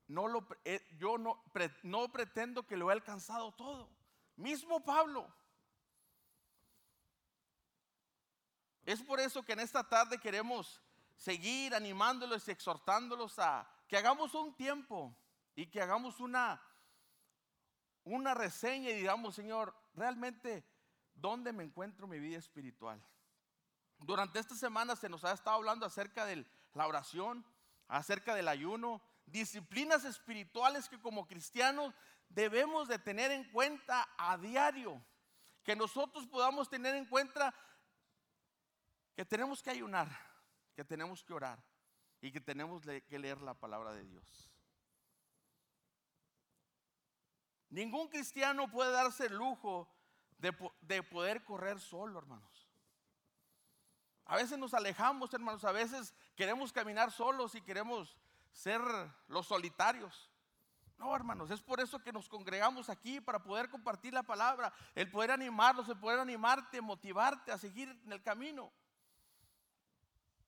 No 0.06 0.28
lo, 0.28 0.46
eh, 0.64 0.86
yo 0.98 1.16
no, 1.18 1.42
no 1.82 2.12
pretendo 2.12 2.66
que 2.66 2.76
lo 2.76 2.90
he 2.90 2.92
alcanzado 2.92 3.52
todo. 3.52 3.88
Mismo 4.36 4.84
Pablo. 4.84 5.32
Es 8.84 9.02
por 9.02 9.18
eso 9.18 9.42
que 9.42 9.52
en 9.52 9.60
esta 9.60 9.88
tarde 9.88 10.18
queremos 10.18 10.80
seguir 11.16 11.74
animándolos 11.74 12.46
y 12.46 12.50
exhortándolos 12.50 13.38
a 13.38 13.66
que 13.88 13.96
hagamos 13.96 14.34
un 14.34 14.54
tiempo 14.54 15.16
y 15.54 15.66
que 15.66 15.80
hagamos 15.80 16.20
una, 16.20 16.60
una 18.04 18.34
reseña 18.34 18.90
y 18.90 18.94
digamos, 18.94 19.34
Señor, 19.34 19.74
realmente, 19.94 20.64
¿dónde 21.14 21.52
me 21.52 21.64
encuentro 21.64 22.06
mi 22.06 22.18
vida 22.18 22.38
espiritual? 22.38 23.02
Durante 24.04 24.38
esta 24.38 24.54
semana 24.54 24.96
se 24.96 25.08
nos 25.08 25.24
ha 25.24 25.32
estado 25.32 25.56
hablando 25.56 25.86
acerca 25.86 26.24
de 26.24 26.46
la 26.74 26.86
oración, 26.86 27.44
acerca 27.88 28.34
del 28.34 28.48
ayuno, 28.48 29.02
disciplinas 29.26 30.04
espirituales 30.04 30.88
que 30.88 31.00
como 31.00 31.26
cristianos 31.26 31.94
debemos 32.28 32.88
de 32.88 32.98
tener 32.98 33.30
en 33.30 33.44
cuenta 33.50 34.08
a 34.18 34.36
diario, 34.36 35.02
que 35.62 35.76
nosotros 35.76 36.26
podamos 36.26 36.68
tener 36.68 36.94
en 36.94 37.06
cuenta 37.06 37.54
que 39.14 39.24
tenemos 39.24 39.62
que 39.62 39.70
ayunar, 39.70 40.08
que 40.74 40.84
tenemos 40.84 41.22
que 41.22 41.32
orar 41.32 41.62
y 42.20 42.30
que 42.30 42.40
tenemos 42.40 42.82
que 42.82 43.18
leer 43.18 43.40
la 43.40 43.54
palabra 43.54 43.92
de 43.92 44.04
Dios. 44.04 44.50
Ningún 47.74 48.08
cristiano 48.08 48.70
puede 48.70 48.92
darse 48.92 49.26
el 49.26 49.34
lujo 49.34 49.88
de, 50.38 51.02
poder 51.02 51.42
correr 51.44 51.80
solo, 51.80 52.18
hermanos. 52.18 52.53
A 54.26 54.36
veces 54.36 54.58
nos 54.58 54.74
alejamos, 54.74 55.32
hermanos, 55.34 55.64
a 55.64 55.72
veces 55.72 56.14
queremos 56.34 56.72
caminar 56.72 57.12
solos 57.12 57.54
y 57.54 57.60
queremos 57.60 58.16
ser 58.52 58.80
los 59.28 59.46
solitarios. 59.46 60.30
No, 60.96 61.14
hermanos, 61.14 61.50
es 61.50 61.60
por 61.60 61.80
eso 61.80 62.02
que 62.02 62.12
nos 62.12 62.28
congregamos 62.28 62.88
aquí 62.88 63.20
para 63.20 63.42
poder 63.42 63.68
compartir 63.68 64.14
la 64.14 64.22
palabra, 64.22 64.72
el 64.94 65.10
poder 65.10 65.32
animarlos, 65.32 65.88
el 65.88 65.98
poder 65.98 66.20
animarte, 66.20 66.80
motivarte 66.80 67.52
a 67.52 67.58
seguir 67.58 67.88
en 68.04 68.12
el 68.12 68.22
camino. 68.22 68.72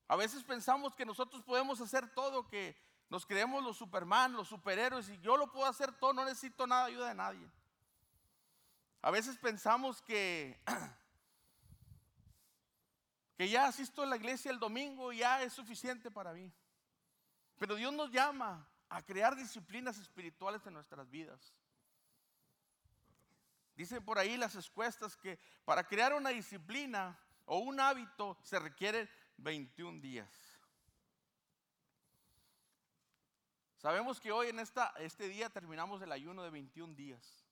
A 0.09 0.17
veces 0.17 0.45
pensamos 0.45 0.95
que 0.95 1.05
nosotros 1.05 1.43
podemos 1.43 1.81
hacer 1.81 2.09
todo, 2.15 2.47
que 2.47 2.77
nos 3.09 3.27
creemos 3.27 3.63
los 3.63 3.77
superman, 3.77 4.33
los 4.35 4.49
superhéroes, 4.49 5.09
y 5.09 5.19
yo 5.19 5.37
lo 5.37 5.51
puedo 5.51 5.67
hacer 5.67 5.93
todo, 5.93 6.13
no 6.13 6.25
necesito 6.25 6.67
nada 6.67 6.87
ayuda 6.87 7.09
de 7.09 7.15
nadie. 7.15 7.51
A 9.03 9.11
veces 9.11 9.37
pensamos 9.39 10.01
que, 10.03 10.61
que 13.37 13.49
ya 13.49 13.67
asisto 13.67 14.03
a 14.03 14.07
la 14.07 14.17
iglesia 14.17 14.51
el 14.51 14.59
domingo 14.59 15.13
ya 15.13 15.43
es 15.43 15.53
suficiente 15.53 16.11
para 16.11 16.33
mí. 16.33 16.51
Pero 17.59 17.75
Dios 17.75 17.93
nos 17.93 18.11
llama 18.11 18.67
a 18.89 19.03
crear 19.03 19.37
disciplinas 19.37 19.99
espirituales 19.99 20.67
en 20.67 20.73
nuestras 20.73 21.09
vidas. 21.11 21.55
Dicen 23.75 24.03
por 24.03 24.19
ahí 24.19 24.39
las 24.39 24.55
escuestas 24.55 25.17
que 25.17 25.39
para 25.65 25.85
crear 25.85 26.15
una 26.15 26.31
disciplina 26.31 27.19
o 27.45 27.59
un 27.59 27.79
hábito 27.79 28.39
se 28.43 28.59
requiere 28.59 29.09
21 29.37 30.01
días. 30.01 30.31
Sabemos 33.77 34.19
que 34.19 34.33
hoy 34.33 34.49
en 34.49 34.59
este 34.61 35.29
día 35.29 35.51
terminamos 35.51 36.01
el 36.01 36.11
ayuno 36.11 36.43
de 36.43 36.51
21 36.51 36.95
días. 36.95 37.45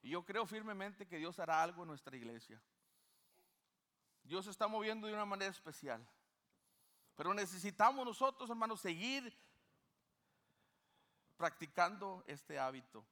Y 0.00 0.10
yo 0.10 0.24
creo 0.24 0.46
firmemente 0.46 1.06
que 1.06 1.18
Dios 1.18 1.38
hará 1.38 1.62
algo 1.62 1.82
en 1.82 1.88
nuestra 1.88 2.16
iglesia. 2.16 2.60
Dios 4.26 4.44
se 4.44 4.50
está 4.50 4.66
moviendo 4.66 5.06
de 5.06 5.14
una 5.14 5.24
manera 5.24 5.50
especial. 5.50 6.06
Pero 7.14 7.32
necesitamos 7.32 8.04
nosotros, 8.04 8.50
hermanos, 8.50 8.80
seguir 8.80 9.36
practicando 11.36 12.24
este 12.26 12.58
hábito. 12.58 13.06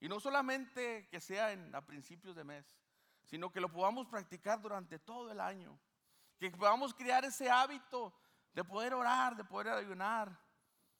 Y 0.00 0.08
no 0.08 0.20
solamente 0.20 1.08
que 1.08 1.20
sea 1.20 1.52
en, 1.52 1.74
a 1.74 1.84
principios 1.84 2.36
de 2.36 2.44
mes, 2.44 2.78
sino 3.24 3.50
que 3.50 3.60
lo 3.60 3.72
podamos 3.72 4.06
practicar 4.06 4.60
durante 4.60 4.98
todo 4.98 5.32
el 5.32 5.40
año. 5.40 5.78
Que 6.38 6.50
podamos 6.50 6.94
crear 6.94 7.24
ese 7.24 7.50
hábito 7.50 8.14
de 8.52 8.62
poder 8.62 8.94
orar, 8.94 9.36
de 9.36 9.44
poder 9.44 9.68
ayunar, 9.68 10.38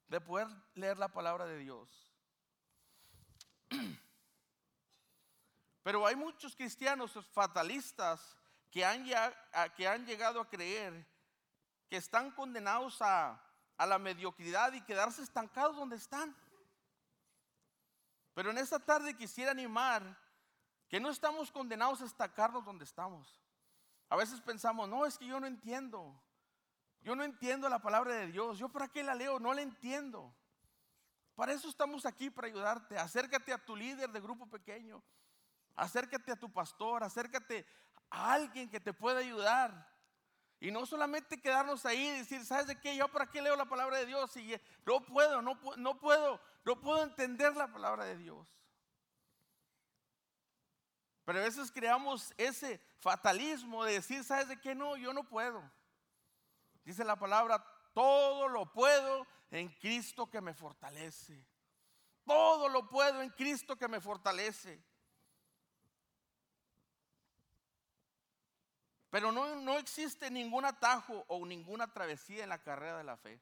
de 0.08 0.20
poder 0.20 0.48
leer 0.74 0.98
la 0.98 1.08
palabra 1.08 1.44
de 1.46 1.58
Dios. 1.58 2.08
Pero 5.82 6.06
hay 6.06 6.16
muchos 6.16 6.56
cristianos 6.56 7.12
fatalistas 7.32 8.37
que 8.70 8.84
han, 8.84 9.04
que 9.76 9.88
han 9.88 10.06
llegado 10.06 10.40
a 10.40 10.48
creer 10.48 11.06
que 11.88 11.96
están 11.96 12.30
condenados 12.30 13.00
a, 13.00 13.42
a 13.76 13.86
la 13.86 13.98
mediocridad 13.98 14.72
y 14.72 14.82
quedarse 14.82 15.22
estancados 15.22 15.76
donde 15.76 15.96
están. 15.96 16.36
Pero 18.34 18.50
en 18.50 18.58
esta 18.58 18.78
tarde 18.78 19.16
quisiera 19.16 19.50
animar 19.50 20.02
que 20.88 21.00
no 21.00 21.10
estamos 21.10 21.50
condenados 21.50 22.02
a 22.02 22.06
estancarnos 22.06 22.64
donde 22.64 22.84
estamos. 22.84 23.40
A 24.08 24.16
veces 24.16 24.40
pensamos, 24.40 24.88
no, 24.88 25.04
es 25.06 25.18
que 25.18 25.26
yo 25.26 25.38
no 25.40 25.46
entiendo. 25.46 26.18
Yo 27.02 27.14
no 27.14 27.24
entiendo 27.24 27.68
la 27.68 27.78
palabra 27.78 28.14
de 28.14 28.26
Dios. 28.28 28.58
¿Yo 28.58 28.68
para 28.68 28.88
qué 28.88 29.02
la 29.02 29.14
leo? 29.14 29.38
No 29.38 29.52
la 29.54 29.62
entiendo. 29.62 30.34
Para 31.34 31.52
eso 31.52 31.68
estamos 31.68 32.04
aquí, 32.04 32.30
para 32.30 32.48
ayudarte. 32.48 32.98
Acércate 32.98 33.52
a 33.52 33.64
tu 33.64 33.76
líder 33.76 34.10
de 34.10 34.20
grupo 34.20 34.46
pequeño. 34.46 35.02
Acércate 35.76 36.32
a 36.32 36.36
tu 36.36 36.50
pastor. 36.52 37.04
Acércate 37.04 37.66
a 38.10 38.32
alguien 38.32 38.68
que 38.68 38.80
te 38.80 38.92
pueda 38.92 39.20
ayudar. 39.20 39.88
Y 40.60 40.70
no 40.70 40.86
solamente 40.86 41.40
quedarnos 41.40 41.86
ahí 41.86 42.08
y 42.08 42.18
decir, 42.18 42.44
¿sabes 42.44 42.66
de 42.66 42.80
qué? 42.80 42.96
Yo 42.96 43.08
para 43.08 43.30
qué 43.30 43.40
leo 43.40 43.54
la 43.54 43.66
palabra 43.66 43.98
de 43.98 44.06
Dios 44.06 44.36
y 44.36 44.56
no 44.84 45.04
puedo, 45.04 45.40
no, 45.40 45.58
no 45.76 45.98
puedo, 45.98 46.40
no 46.64 46.80
puedo 46.80 47.04
entender 47.04 47.56
la 47.56 47.68
palabra 47.68 48.04
de 48.04 48.16
Dios. 48.16 48.48
Pero 51.24 51.40
a 51.40 51.44
veces 51.44 51.70
creamos 51.70 52.32
ese 52.38 52.80
fatalismo 52.98 53.84
de 53.84 53.92
decir, 53.92 54.24
¿sabes 54.24 54.48
de 54.48 54.58
qué? 54.58 54.74
No, 54.74 54.96
yo 54.96 55.12
no 55.12 55.28
puedo. 55.28 55.62
Dice 56.84 57.04
la 57.04 57.16
palabra, 57.16 57.62
todo 57.92 58.48
lo 58.48 58.72
puedo 58.72 59.26
en 59.50 59.68
Cristo 59.68 60.30
que 60.30 60.40
me 60.40 60.54
fortalece. 60.54 61.46
Todo 62.24 62.68
lo 62.68 62.88
puedo 62.88 63.22
en 63.22 63.30
Cristo 63.30 63.76
que 63.76 63.88
me 63.88 64.00
fortalece. 64.00 64.82
Pero 69.10 69.32
no, 69.32 69.56
no 69.56 69.78
existe 69.78 70.30
ningún 70.30 70.64
atajo 70.64 71.24
o 71.28 71.44
ninguna 71.46 71.92
travesía 71.92 72.42
en 72.42 72.50
la 72.50 72.62
carrera 72.62 72.98
de 72.98 73.04
la 73.04 73.16
fe. 73.16 73.40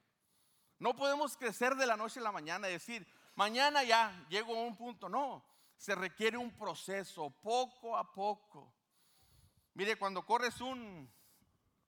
No 0.79 0.95
podemos 0.95 1.35
crecer 1.35 1.75
de 1.75 1.85
la 1.85 1.97
noche 1.97 2.19
a 2.19 2.23
la 2.23 2.31
mañana 2.31 2.69
y 2.69 2.73
decir, 2.73 3.05
mañana 3.35 3.83
ya 3.83 4.25
llego 4.29 4.55
a 4.55 4.61
un 4.61 4.77
punto. 4.77 5.09
No, 5.09 5.43
se 5.75 5.93
requiere 5.95 6.37
un 6.37 6.51
proceso, 6.51 7.29
poco 7.29 7.97
a 7.97 8.11
poco. 8.13 8.71
Mire, 9.73 9.97
cuando 9.97 10.25
corres 10.25 10.61
un, 10.61 11.11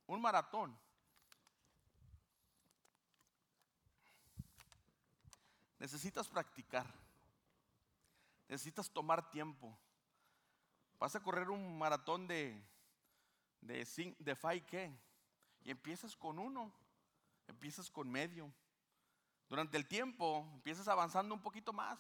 un 0.08 0.22
maratón, 0.22 0.78
necesitas 5.80 6.28
practicar, 6.28 6.86
necesitas 8.48 8.90
tomar 8.92 9.32
tiempo. 9.32 9.78
Vas 11.00 11.16
a 11.16 11.22
correr 11.22 11.50
un 11.50 11.78
maratón 11.78 12.28
de 12.28 12.62
de, 13.62 13.78
de 14.20 14.36
5K. 14.36 14.98
Y 15.64 15.72
empiezas 15.72 16.16
con 16.16 16.40
uno, 16.40 16.74
empiezas 17.48 17.90
con 17.90 18.10
medio. 18.10 18.52
Durante 19.48 19.78
el 19.78 19.88
tiempo 19.88 20.48
empiezas 20.54 20.88
avanzando 20.88 21.34
un 21.34 21.42
poquito 21.42 21.74
más 21.74 22.00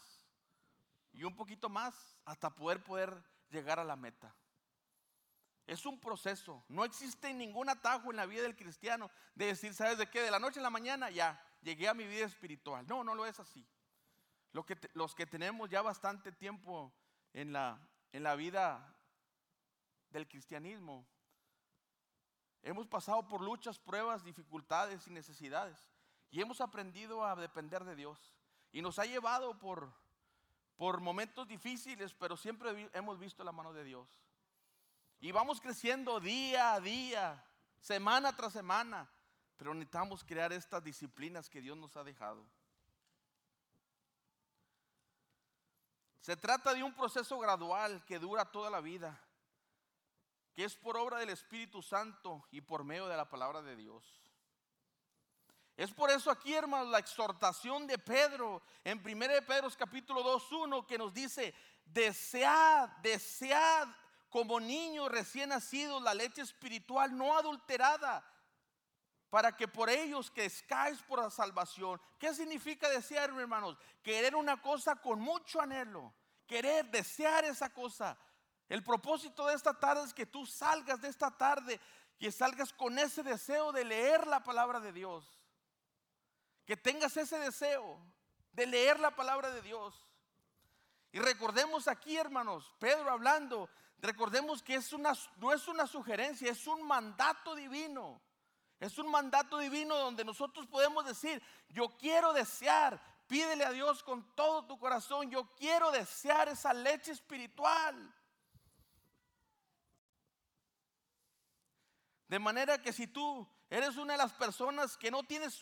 y 1.11 1.23
un 1.23 1.35
poquito 1.35 1.69
más 1.69 2.17
hasta 2.25 2.49
poder 2.49 2.83
poder 2.83 3.23
llegar 3.49 3.79
a 3.79 3.83
la 3.83 3.95
meta. 3.95 4.33
Es 5.65 5.85
un 5.85 5.99
proceso. 5.99 6.63
No 6.67 6.83
existe 6.83 7.33
ningún 7.33 7.69
atajo 7.69 8.11
en 8.11 8.17
la 8.17 8.25
vida 8.25 8.43
del 8.43 8.55
cristiano 8.55 9.11
de 9.35 9.47
decir, 9.47 9.73
¿sabes 9.73 9.97
de 9.97 10.09
qué? 10.09 10.21
De 10.21 10.31
la 10.31 10.39
noche 10.39 10.59
a 10.59 10.63
la 10.63 10.69
mañana 10.69 11.09
ya 11.09 11.39
llegué 11.61 11.87
a 11.87 11.93
mi 11.93 12.07
vida 12.07 12.25
espiritual. 12.25 12.87
No, 12.87 13.03
no 13.03 13.13
lo 13.13 13.25
es 13.25 13.39
así. 13.39 13.67
Lo 14.51 14.65
que 14.65 14.77
los 14.93 15.13
que 15.13 15.27
tenemos 15.27 15.69
ya 15.69 15.81
bastante 15.81 16.31
tiempo 16.31 16.91
en 17.33 17.53
la, 17.53 17.79
en 18.11 18.23
la 18.23 18.35
vida 18.35 18.95
del 20.09 20.27
cristianismo, 20.27 21.05
Hemos 22.61 22.87
pasado 22.87 23.27
por 23.27 23.41
luchas, 23.41 23.79
pruebas, 23.79 24.23
dificultades 24.23 25.07
y 25.07 25.11
necesidades. 25.11 25.87
Y 26.29 26.41
hemos 26.41 26.61
aprendido 26.61 27.25
a 27.25 27.35
depender 27.35 27.83
de 27.85 27.95
Dios. 27.95 28.33
Y 28.71 28.81
nos 28.81 28.99
ha 28.99 29.05
llevado 29.05 29.57
por, 29.57 29.91
por 30.75 30.99
momentos 30.99 31.47
difíciles, 31.47 32.13
pero 32.13 32.35
siempre 32.37 32.89
hemos 32.93 33.17
visto 33.17 33.43
la 33.43 33.51
mano 33.51 33.73
de 33.73 33.83
Dios. 33.83 34.07
Y 35.19 35.31
vamos 35.31 35.59
creciendo 35.59 36.19
día 36.19 36.73
a 36.73 36.79
día, 36.79 37.43
semana 37.79 38.35
tras 38.35 38.53
semana. 38.53 39.09
Pero 39.57 39.73
necesitamos 39.73 40.23
crear 40.23 40.53
estas 40.53 40.83
disciplinas 40.83 41.49
que 41.49 41.61
Dios 41.61 41.77
nos 41.77 41.95
ha 41.97 42.03
dejado. 42.03 42.45
Se 46.21 46.35
trata 46.35 46.73
de 46.73 46.83
un 46.83 46.93
proceso 46.93 47.39
gradual 47.39 48.03
que 48.05 48.19
dura 48.19 48.45
toda 48.45 48.69
la 48.69 48.81
vida 48.81 49.19
que 50.53 50.63
es 50.63 50.75
por 50.75 50.97
obra 50.97 51.19
del 51.19 51.29
Espíritu 51.29 51.81
Santo 51.81 52.45
y 52.51 52.61
por 52.61 52.83
medio 52.83 53.07
de 53.07 53.17
la 53.17 53.29
palabra 53.29 53.61
de 53.61 53.75
Dios. 53.75 54.21
Es 55.79 55.93
por 55.93 56.11
eso 56.11 56.29
aquí, 56.29 56.53
hermanos, 56.53 56.89
la 56.89 56.99
exhortación 56.99 57.87
de 57.87 57.97
Pedro 57.97 58.61
en 58.83 58.97
1 58.99 59.45
Pedro 59.47 59.69
capítulo 59.77 60.21
2, 60.23 60.85
que 60.85 60.97
nos 60.97 61.13
dice, 61.13 61.55
desead, 61.85 62.89
desead 63.01 63.87
como 64.29 64.59
niños 64.59 65.09
recién 65.09 65.49
nacidos 65.49 66.01
la 66.03 66.13
leche 66.13 66.41
espiritual 66.41 67.15
no 67.15 67.37
adulterada, 67.37 68.23
para 69.29 69.55
que 69.55 69.69
por 69.69 69.89
ellos 69.89 70.29
que 70.29 70.45
escáis 70.45 71.01
por 71.03 71.19
la 71.19 71.29
salvación. 71.29 72.01
¿Qué 72.17 72.33
significa 72.33 72.89
desear, 72.89 73.29
hermanos? 73.29 73.77
Querer 74.03 74.35
una 74.35 74.61
cosa 74.61 74.95
con 74.97 75.21
mucho 75.21 75.61
anhelo, 75.61 76.13
querer, 76.45 76.89
desear 76.91 77.45
esa 77.45 77.69
cosa 77.69 78.17
el 78.69 78.83
propósito 78.83 79.47
de 79.47 79.55
esta 79.55 79.73
tarde 79.73 80.05
es 80.05 80.13
que 80.13 80.27
tú 80.27 80.45
salgas 80.45 81.01
de 81.01 81.09
esta 81.09 81.31
tarde 81.31 81.79
y 82.19 82.31
salgas 82.31 82.71
con 82.71 82.99
ese 82.99 83.23
deseo 83.23 83.71
de 83.71 83.83
leer 83.83 84.27
la 84.27 84.43
palabra 84.43 84.79
de 84.79 84.91
Dios. 84.91 85.25
Que 86.65 86.77
tengas 86.77 87.17
ese 87.17 87.39
deseo 87.39 87.99
de 88.53 88.67
leer 88.67 88.99
la 88.99 89.15
palabra 89.15 89.49
de 89.49 89.63
Dios. 89.63 89.95
Y 91.11 91.19
recordemos 91.19 91.87
aquí, 91.87 92.17
hermanos, 92.17 92.71
Pedro 92.77 93.09
hablando, 93.09 93.69
recordemos 93.97 94.61
que 94.61 94.75
es 94.75 94.93
una, 94.93 95.13
no 95.37 95.51
es 95.51 95.67
una 95.67 95.87
sugerencia, 95.87 96.51
es 96.51 96.67
un 96.67 96.85
mandato 96.85 97.55
divino. 97.55 98.21
Es 98.79 98.97
un 98.99 99.09
mandato 99.09 99.57
divino 99.57 99.97
donde 99.97 100.23
nosotros 100.23 100.67
podemos 100.67 101.05
decir, 101.05 101.41
yo 101.69 101.89
quiero 101.97 102.33
desear, 102.33 103.01
pídele 103.27 103.65
a 103.65 103.71
Dios 103.71 104.03
con 104.03 104.23
todo 104.35 104.65
tu 104.65 104.77
corazón, 104.79 105.29
yo 105.29 105.53
quiero 105.55 105.91
desear 105.91 106.47
esa 106.47 106.71
leche 106.71 107.11
espiritual. 107.11 108.13
De 112.29 112.37
manera 112.37 112.79
que 112.79 112.93
si 112.93 113.07
tú 113.07 113.49
eres 113.69 113.97
una 113.97 114.13
de 114.13 114.19
las 114.19 114.33
personas 114.33 114.95
que 114.95 115.09
no 115.09 115.23
tienes 115.23 115.59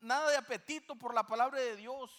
nada 0.00 0.30
de 0.30 0.36
apetito 0.36 0.94
por 0.94 1.14
la 1.14 1.26
palabra 1.26 1.58
de 1.58 1.76
Dios, 1.76 2.12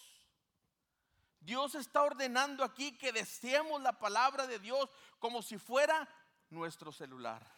Dios 1.38 1.76
está 1.76 2.02
ordenando 2.02 2.64
aquí 2.64 2.98
que 2.98 3.12
deseemos 3.12 3.80
la 3.80 3.98
palabra 3.98 4.48
de 4.48 4.58
Dios 4.58 4.90
como 5.20 5.40
si 5.40 5.56
fuera 5.56 6.08
nuestro 6.50 6.90
celular. 6.90 7.48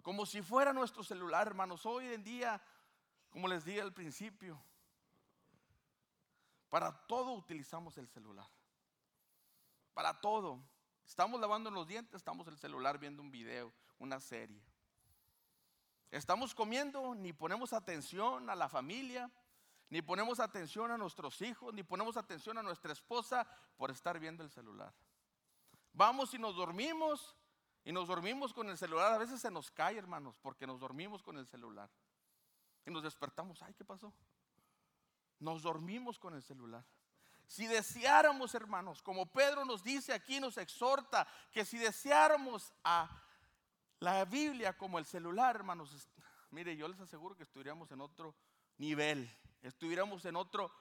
Como 0.00 0.24
si 0.24 0.40
fuera 0.40 0.72
nuestro 0.72 1.04
celular, 1.04 1.46
hermanos. 1.46 1.84
Hoy 1.84 2.06
en 2.08 2.24
día, 2.24 2.60
como 3.28 3.48
les 3.48 3.66
dije 3.66 3.82
al 3.82 3.92
principio, 3.92 4.62
para 6.70 7.06
todo 7.06 7.32
utilizamos 7.32 7.98
el 7.98 8.08
celular. 8.08 8.48
Para 9.92 10.18
todo. 10.22 10.71
Estamos 11.06 11.40
lavando 11.40 11.70
los 11.70 11.86
dientes, 11.86 12.14
estamos 12.14 12.46
el 12.48 12.58
celular 12.58 12.98
viendo 12.98 13.22
un 13.22 13.30
video, 13.30 13.72
una 13.98 14.20
serie. 14.20 14.62
Estamos 16.10 16.54
comiendo, 16.54 17.14
ni 17.14 17.32
ponemos 17.32 17.72
atención 17.72 18.50
a 18.50 18.54
la 18.54 18.68
familia, 18.68 19.30
ni 19.88 20.02
ponemos 20.02 20.40
atención 20.40 20.90
a 20.90 20.98
nuestros 20.98 21.40
hijos, 21.42 21.72
ni 21.74 21.82
ponemos 21.82 22.16
atención 22.16 22.58
a 22.58 22.62
nuestra 22.62 22.92
esposa 22.92 23.46
por 23.76 23.90
estar 23.90 24.18
viendo 24.18 24.42
el 24.42 24.50
celular. 24.50 24.92
Vamos 25.92 26.32
y 26.34 26.38
nos 26.38 26.56
dormimos, 26.56 27.36
y 27.84 27.92
nos 27.92 28.08
dormimos 28.08 28.52
con 28.52 28.68
el 28.68 28.78
celular. 28.78 29.12
A 29.12 29.18
veces 29.18 29.40
se 29.40 29.50
nos 29.50 29.70
cae, 29.70 29.98
hermanos, 29.98 30.38
porque 30.40 30.66
nos 30.66 30.80
dormimos 30.80 31.22
con 31.22 31.36
el 31.36 31.46
celular. 31.46 31.90
Y 32.86 32.90
nos 32.90 33.02
despertamos, 33.02 33.62
ay, 33.62 33.74
¿qué 33.74 33.84
pasó? 33.84 34.12
Nos 35.38 35.62
dormimos 35.62 36.18
con 36.18 36.34
el 36.34 36.42
celular. 36.42 36.84
Si 37.52 37.66
deseáramos, 37.66 38.54
hermanos, 38.54 39.02
como 39.02 39.30
Pedro 39.30 39.66
nos 39.66 39.84
dice 39.84 40.14
aquí, 40.14 40.40
nos 40.40 40.56
exhorta, 40.56 41.28
que 41.50 41.66
si 41.66 41.76
deseáramos 41.76 42.72
a 42.82 43.22
la 43.98 44.24
Biblia 44.24 44.74
como 44.74 44.98
el 44.98 45.04
celular, 45.04 45.56
hermanos, 45.56 46.08
mire, 46.50 46.74
yo 46.78 46.88
les 46.88 46.98
aseguro 46.98 47.36
que 47.36 47.42
estuviéramos 47.42 47.92
en 47.92 48.00
otro 48.00 48.34
nivel, 48.78 49.30
estuviéramos 49.60 50.24
en 50.24 50.36
otro 50.36 50.72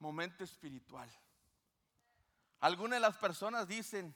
momento 0.00 0.42
espiritual. 0.42 1.08
Algunas 2.58 2.96
de 2.96 3.02
las 3.02 3.16
personas 3.16 3.68
dicen, 3.68 4.12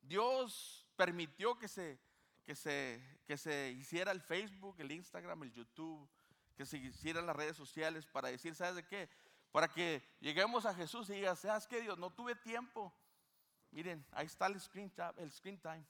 Dios 0.00 0.88
permitió 0.96 1.58
que 1.58 1.68
se, 1.68 2.00
que 2.46 2.54
se, 2.54 3.20
que 3.26 3.36
se 3.36 3.72
hiciera 3.72 4.10
el 4.10 4.22
Facebook, 4.22 4.76
el 4.78 4.90
Instagram, 4.90 5.42
el 5.42 5.52
YouTube, 5.52 6.08
que 6.56 6.64
se 6.64 6.78
hicieran 6.78 7.26
las 7.26 7.36
redes 7.36 7.58
sociales 7.58 8.06
para 8.06 8.28
decir, 8.28 8.54
¿sabes 8.54 8.76
de 8.76 8.86
qué? 8.86 9.10
Para 9.52 9.68
que 9.68 10.02
lleguemos 10.20 10.64
a 10.64 10.74
Jesús 10.74 11.10
y 11.10 11.14
digas, 11.14 11.40
¿sabes 11.40 11.66
qué 11.66 11.80
Dios? 11.80 11.98
No 11.98 12.10
tuve 12.10 12.36
tiempo. 12.36 12.92
Miren, 13.72 14.04
ahí 14.12 14.26
está 14.26 14.46
el 14.46 14.60
screen, 14.60 14.92
el 15.16 15.32
screen 15.32 15.60
time. 15.60 15.84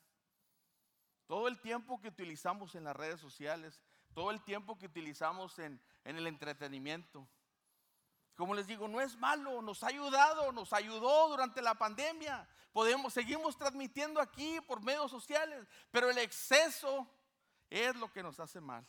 Todo 1.27 1.47
el 1.47 1.61
tiempo 1.61 2.01
que 2.01 2.09
utilizamos 2.09 2.75
en 2.75 2.85
las 2.85 2.97
redes 2.97 3.21
sociales, 3.21 3.81
todo 4.15 4.31
el 4.31 4.43
tiempo 4.43 4.79
que 4.79 4.87
utilizamos 4.87 5.59
en, 5.59 5.81
en 6.05 6.17
el 6.17 6.27
entretenimiento. 6.27 7.29
Como 8.35 8.55
les 8.55 8.67
digo, 8.67 8.89
no 8.89 9.01
es 9.01 9.17
malo, 9.17 9.61
nos 9.61 9.83
ha 9.85 9.89
ayudado, 9.89 10.51
nos 10.53 10.73
ayudó 10.73 11.29
durante 11.29 11.61
la 11.61 11.75
pandemia. 11.75 12.49
Podemos, 12.73 13.13
seguimos 13.13 13.57
transmitiendo 13.59 14.21
aquí 14.21 14.61
por 14.63 14.83
medios 14.83 15.11
sociales, 15.11 15.67
pero 15.91 16.09
el 16.09 16.19
exceso 16.19 17.07
es 17.69 17.95
lo 17.97 18.11
que 18.11 18.23
nos 18.23 18.41
hace 18.41 18.61
mal. 18.61 18.87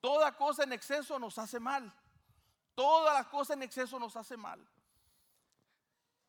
Toda 0.00 0.36
cosa 0.36 0.64
en 0.64 0.72
exceso 0.72 1.18
nos 1.18 1.38
hace 1.38 1.60
mal. 1.60 1.92
Toda 2.74 3.14
la 3.14 3.28
cosa 3.28 3.54
en 3.54 3.62
exceso 3.62 3.98
nos 3.98 4.16
hace 4.16 4.36
mal. 4.36 4.66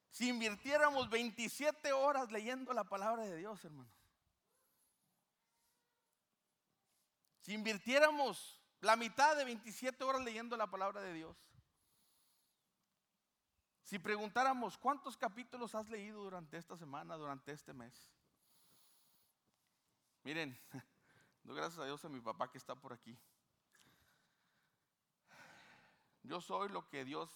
Si 0.09 0.29
invirtiéramos 0.29 1.09
27 1.09 1.91
horas 1.91 2.31
leyendo 2.31 2.73
la 2.73 2.83
palabra 2.83 3.23
de 3.23 3.35
Dios, 3.35 3.63
hermano. 3.65 3.89
Si 7.41 7.53
invirtiéramos 7.53 8.61
la 8.81 8.95
mitad 8.95 9.35
de 9.35 9.45
27 9.45 10.03
horas 10.03 10.23
leyendo 10.23 10.55
la 10.55 10.67
palabra 10.67 11.01
de 11.01 11.13
Dios. 11.13 11.35
Si 13.83 13.99
preguntáramos, 13.99 14.77
¿cuántos 14.77 15.15
capítulos 15.15 15.75
has 15.75 15.89
leído 15.89 16.23
durante 16.23 16.57
esta 16.57 16.75
semana, 16.75 17.15
durante 17.17 17.51
este 17.51 17.73
mes? 17.73 18.09
Miren, 20.23 20.57
gracias 21.43 21.77
a 21.79 21.85
Dios 21.85 22.03
a 22.03 22.09
mi 22.09 22.19
papá 22.19 22.49
que 22.49 22.57
está 22.57 22.75
por 22.75 22.93
aquí. 22.93 23.15
Yo 26.25 26.41
soy 26.41 26.69
lo 26.69 26.87
que 26.89 27.05
Dios, 27.05 27.29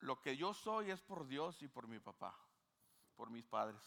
lo 0.00 0.20
que 0.20 0.36
yo 0.36 0.52
soy 0.52 0.90
es 0.90 1.00
por 1.00 1.26
Dios 1.26 1.62
y 1.62 1.68
por 1.68 1.86
mi 1.86 1.98
papá, 1.98 2.36
por 3.16 3.30
mis 3.30 3.46
padres. 3.46 3.82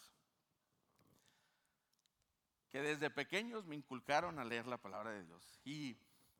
Que 2.69 2.81
desde 2.81 3.09
pequeños 3.09 3.65
me 3.65 3.75
inculcaron 3.75 4.39
a 4.39 4.45
leer 4.45 4.65
la 4.65 4.77
palabra 4.77 5.11
de 5.11 5.23
Dios. 5.23 5.59
Y 5.63 5.97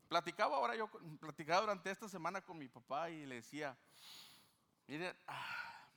platicaba 0.07 0.55
ahora 0.55 0.75
yo, 0.75 0.89
platicaba 1.19 1.61
durante 1.61 1.91
esta 1.91 2.07
semana 2.07 2.41
con 2.41 2.57
mi 2.57 2.67
papá 2.67 3.09
y 3.09 3.25
le 3.25 3.35
decía, 3.35 3.77
mire, 4.87 5.15
ah, 5.27 5.89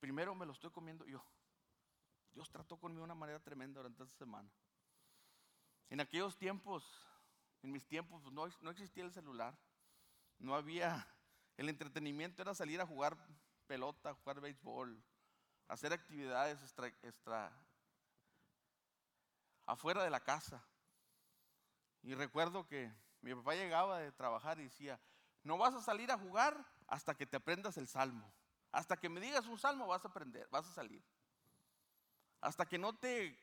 primero 0.00 0.34
me 0.34 0.46
lo 0.46 0.52
estoy 0.52 0.70
comiendo 0.70 1.06
yo. 1.06 1.24
Dios 2.32 2.50
trató 2.50 2.76
conmigo 2.76 3.00
de 3.00 3.04
una 3.04 3.14
manera 3.14 3.40
tremenda 3.40 3.80
durante 3.80 4.02
esta 4.02 4.18
semana. 4.18 4.50
En 5.88 6.00
aquellos 6.00 6.36
tiempos 6.36 6.84
en 7.62 7.72
mis 7.72 7.86
tiempos 7.86 8.22
pues, 8.22 8.34
no, 8.62 8.70
existía 8.70 9.04
el 9.04 9.12
celular, 9.12 9.56
no 10.38 10.54
había, 10.54 11.06
el 11.56 11.68
entretenimiento 11.68 12.42
era 12.42 12.54
salir 12.54 12.80
a 12.80 12.86
jugar 12.86 13.16
pelota, 13.66 14.14
jugar 14.14 14.40
béisbol, 14.40 15.02
hacer 15.68 15.92
actividades 15.92 16.60
extra 17.02 17.52
afuera 19.66 20.02
de 20.02 20.10
la 20.10 20.20
casa. 20.20 20.64
Y 22.02 22.14
recuerdo 22.14 22.66
que 22.66 22.92
mi 23.20 23.34
papá 23.34 23.54
llegaba 23.54 23.98
de 23.98 24.10
trabajar 24.12 24.58
y 24.58 24.64
decía, 24.64 24.98
no 25.42 25.58
vas 25.58 25.74
a 25.74 25.82
salir 25.82 26.10
a 26.10 26.18
jugar 26.18 26.66
hasta 26.86 27.14
que 27.14 27.26
te 27.26 27.36
aprendas 27.36 27.76
el 27.76 27.86
salmo. 27.86 28.32
Hasta 28.72 28.96
que 28.96 29.08
me 29.08 29.20
digas 29.20 29.46
un 29.46 29.58
salmo 29.58 29.86
vas 29.86 30.04
a 30.04 30.08
aprender, 30.08 30.48
vas 30.50 30.66
a 30.66 30.72
salir. 30.72 31.02
Hasta 32.40 32.66
que 32.66 32.78
no 32.78 32.96
te, 32.96 33.38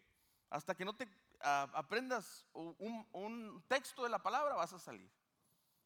hasta 0.49 0.75
que 0.75 0.85
no 0.85 0.95
te 0.95 1.07
aprendas 1.39 2.45
un, 2.53 3.63
texto 3.67 4.03
de 4.03 4.09
la 4.09 4.21
palabra, 4.21 4.55
vas 4.55 4.73
a 4.73 4.79
salir. 4.79 5.11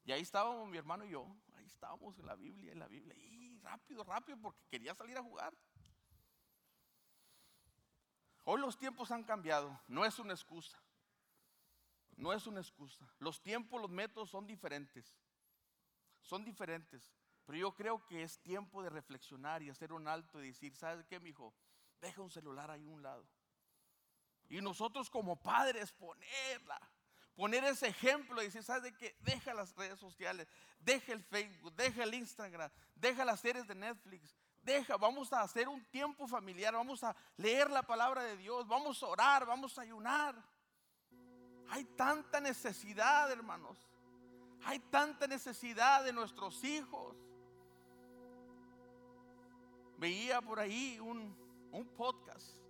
Y 0.04 0.12
ahí 0.12 0.22
estábamos 0.22 0.68
mi 0.68 0.78
hermano 0.78 1.06
y 1.06 1.12
yo, 1.12 1.28
ahí 1.56 1.66
estábamos 1.66 2.18
en 2.18 2.26
la 2.26 2.36
Biblia, 2.36 2.72
en 2.72 2.80
la 2.80 2.88
Biblia, 2.88 3.16
y 3.18 3.60
rápido, 3.60 4.04
rápido, 4.04 4.38
porque 4.42 4.62
quería 4.70 4.96
salir 4.96 5.18
a 5.18 5.24
jugar. 5.24 5.54
Hoy 8.44 8.60
los 8.60 8.78
tiempos 8.78 9.12
han 9.12 9.24
cambiado, 9.24 9.80
no 9.88 10.04
es 10.06 10.18
una 10.18 10.34
excusa. 10.34 10.82
No 12.18 12.34
es 12.34 12.46
una 12.46 12.60
excusa. 12.60 13.08
Los 13.20 13.42
tiempos, 13.42 13.82
los 13.82 13.90
métodos 13.90 14.30
son 14.30 14.46
diferentes. 14.46 15.18
Son 16.22 16.44
diferentes. 16.44 17.12
Pero 17.46 17.58
yo 17.58 17.74
creo 17.74 18.06
que 18.06 18.24
es 18.24 18.40
tiempo 18.42 18.84
de 18.84 18.90
reflexionar 18.90 19.64
y 19.64 19.70
hacer 19.70 19.92
un 19.92 20.08
alto 20.08 20.42
y 20.42 20.48
decir, 20.48 20.76
¿sabes 20.76 21.06
qué, 21.06 21.20
mi 21.20 21.30
hijo? 21.30 21.54
Deja 22.00 22.22
un 22.22 22.30
celular 22.30 22.70
ahí 22.70 22.88
a 22.88 22.92
un 22.92 23.02
lado. 23.02 23.28
Y 24.52 24.60
nosotros 24.60 25.10
como 25.10 25.38
padres 25.38 25.94
ponerla, 25.94 26.78
poner 27.38 27.64
ese 27.64 27.88
ejemplo 27.88 28.42
y 28.42 28.46
decir, 28.48 28.62
¿sabes 28.62 28.84
de 28.84 28.94
qué? 28.94 29.16
Deja 29.22 29.54
las 29.54 29.74
redes 29.78 29.98
sociales, 29.98 30.46
deja 30.78 31.14
el 31.14 31.24
Facebook, 31.24 31.74
deja 31.74 32.04
el 32.04 32.14
Instagram, 32.14 32.70
deja 32.94 33.24
las 33.24 33.40
series 33.40 33.66
de 33.66 33.76
Netflix, 33.76 34.36
deja, 34.62 34.98
vamos 34.98 35.32
a 35.32 35.42
hacer 35.42 35.70
un 35.70 35.82
tiempo 35.86 36.28
familiar, 36.28 36.74
vamos 36.74 37.02
a 37.02 37.16
leer 37.38 37.72
la 37.72 37.82
palabra 37.82 38.24
de 38.24 38.36
Dios, 38.36 38.68
vamos 38.68 39.02
a 39.02 39.08
orar, 39.08 39.46
vamos 39.46 39.78
a 39.78 39.84
ayunar. 39.84 40.36
Hay 41.70 41.86
tanta 41.86 42.42
necesidad, 42.42 43.32
hermanos. 43.32 43.78
Hay 44.66 44.80
tanta 44.80 45.28
necesidad 45.28 46.04
de 46.04 46.12
nuestros 46.12 46.62
hijos. 46.66 47.16
Veía 49.98 50.42
por 50.42 50.60
ahí 50.60 51.00
un, 51.00 51.34
un 51.72 51.88
podcast 51.96 52.61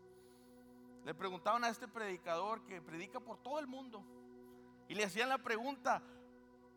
le 1.04 1.14
preguntaban 1.14 1.64
a 1.64 1.70
este 1.70 1.88
predicador 1.88 2.64
que 2.66 2.82
predica 2.82 3.20
por 3.20 3.38
todo 3.38 3.60
el 3.60 3.68
mundo 3.68 4.04
y 4.88 4.94
le 4.94 5.04
hacían 5.04 5.30
la 5.30 5.38
pregunta, 5.38 6.02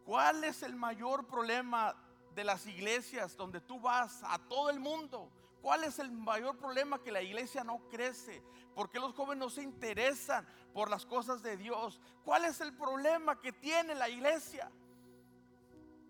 ¿cuál 0.04 0.44
es 0.44 0.62
el 0.62 0.76
mayor 0.76 1.26
problema 1.26 1.94
de 2.34 2.44
las 2.44 2.66
iglesias 2.66 3.36
donde 3.36 3.60
tú 3.60 3.80
vas 3.80 4.22
a 4.24 4.38
todo 4.38 4.70
el 4.70 4.80
mundo? 4.80 5.30
¿Cuál 5.60 5.84
es 5.84 5.98
el 5.98 6.10
mayor 6.10 6.56
problema 6.58 7.02
que 7.02 7.10
la 7.10 7.22
iglesia 7.22 7.64
no 7.64 7.88
crece? 7.88 8.42
¿Por 8.74 8.90
qué 8.90 8.98
los 8.98 9.14
jóvenes 9.14 9.38
no 9.38 9.50
se 9.50 9.62
interesan 9.62 10.46
por 10.72 10.90
las 10.90 11.06
cosas 11.06 11.42
de 11.42 11.56
Dios? 11.56 12.00
¿Cuál 12.24 12.44
es 12.44 12.60
el 12.60 12.72
problema 12.74 13.40
que 13.40 13.52
tiene 13.52 13.94
la 13.94 14.08
iglesia? 14.08 14.70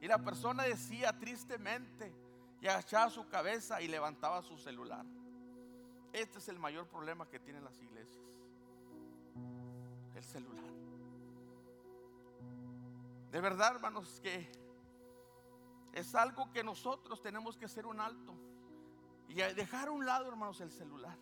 Y 0.00 0.08
la 0.08 0.18
persona 0.18 0.64
decía 0.64 1.18
tristemente 1.18 2.12
y 2.60 2.66
agachaba 2.66 3.10
su 3.10 3.28
cabeza 3.28 3.80
y 3.80 3.88
levantaba 3.88 4.42
su 4.42 4.58
celular. 4.58 5.04
Este 6.14 6.38
es 6.38 6.48
el 6.48 6.60
mayor 6.60 6.86
problema 6.86 7.28
que 7.28 7.40
tienen 7.40 7.64
las 7.64 7.76
iglesias. 7.82 8.24
El 10.14 10.22
celular. 10.22 10.64
De 13.32 13.40
verdad, 13.40 13.74
hermanos, 13.74 14.20
que 14.22 14.48
es 15.92 16.14
algo 16.14 16.52
que 16.52 16.62
nosotros 16.62 17.20
tenemos 17.20 17.56
que 17.56 17.64
hacer 17.64 17.84
un 17.84 17.98
alto. 17.98 18.32
Y 19.26 19.34
dejar 19.34 19.88
a 19.88 19.90
un 19.90 20.06
lado, 20.06 20.28
hermanos, 20.28 20.60
el 20.60 20.70
celular. 20.70 21.18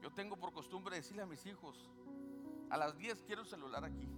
Yo 0.00 0.12
tengo 0.12 0.36
por 0.36 0.52
costumbre 0.52 0.94
decirle 0.94 1.22
a 1.22 1.26
mis 1.26 1.44
hijos, 1.44 1.90
a 2.70 2.76
las 2.76 2.96
10 2.96 3.22
quiero 3.22 3.42
el 3.42 3.48
celular 3.48 3.84
aquí. 3.84 4.08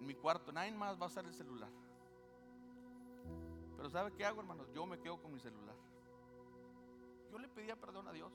En 0.00 0.04
mi 0.04 0.16
cuarto, 0.16 0.50
nadie 0.50 0.72
más 0.72 1.00
va 1.00 1.04
a 1.04 1.08
usar 1.08 1.24
el 1.26 1.32
celular. 1.32 1.70
Pero 3.80 3.88
¿sabe 3.88 4.12
qué 4.12 4.26
hago, 4.26 4.42
hermanos? 4.42 4.70
Yo 4.74 4.84
me 4.84 4.98
quedo 4.98 5.16
con 5.22 5.32
mi 5.32 5.40
celular. 5.40 5.74
Yo 7.30 7.38
le 7.38 7.48
pedía 7.48 7.80
perdón 7.80 8.08
a 8.08 8.12
Dios. 8.12 8.30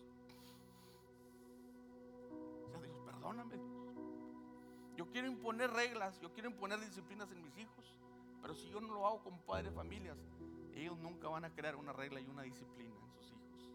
O 2.66 2.70
sea, 2.72 2.82
Dios, 2.82 2.98
perdóname. 3.06 3.56
Yo 4.96 5.08
quiero 5.12 5.28
imponer 5.28 5.70
reglas, 5.70 6.20
yo 6.20 6.34
quiero 6.34 6.50
imponer 6.50 6.80
disciplinas 6.80 7.32
en 7.32 7.44
mis 7.44 7.56
hijos. 7.60 7.96
Pero 8.42 8.56
si 8.56 8.68
yo 8.72 8.82
no 8.82 8.92
lo 8.92 9.06
hago 9.06 9.22
como 9.22 9.40
padre 9.42 9.70
de 9.70 9.72
familias, 9.76 10.18
ellos 10.74 10.98
nunca 10.98 11.30
van 11.30 11.46
a 11.46 11.54
crear 11.54 11.76
una 11.76 11.94
regla 11.94 12.20
y 12.20 12.26
una 12.26 12.42
disciplina 12.42 12.96
en 12.96 13.12
sus 13.12 13.32
hijos. 13.32 13.70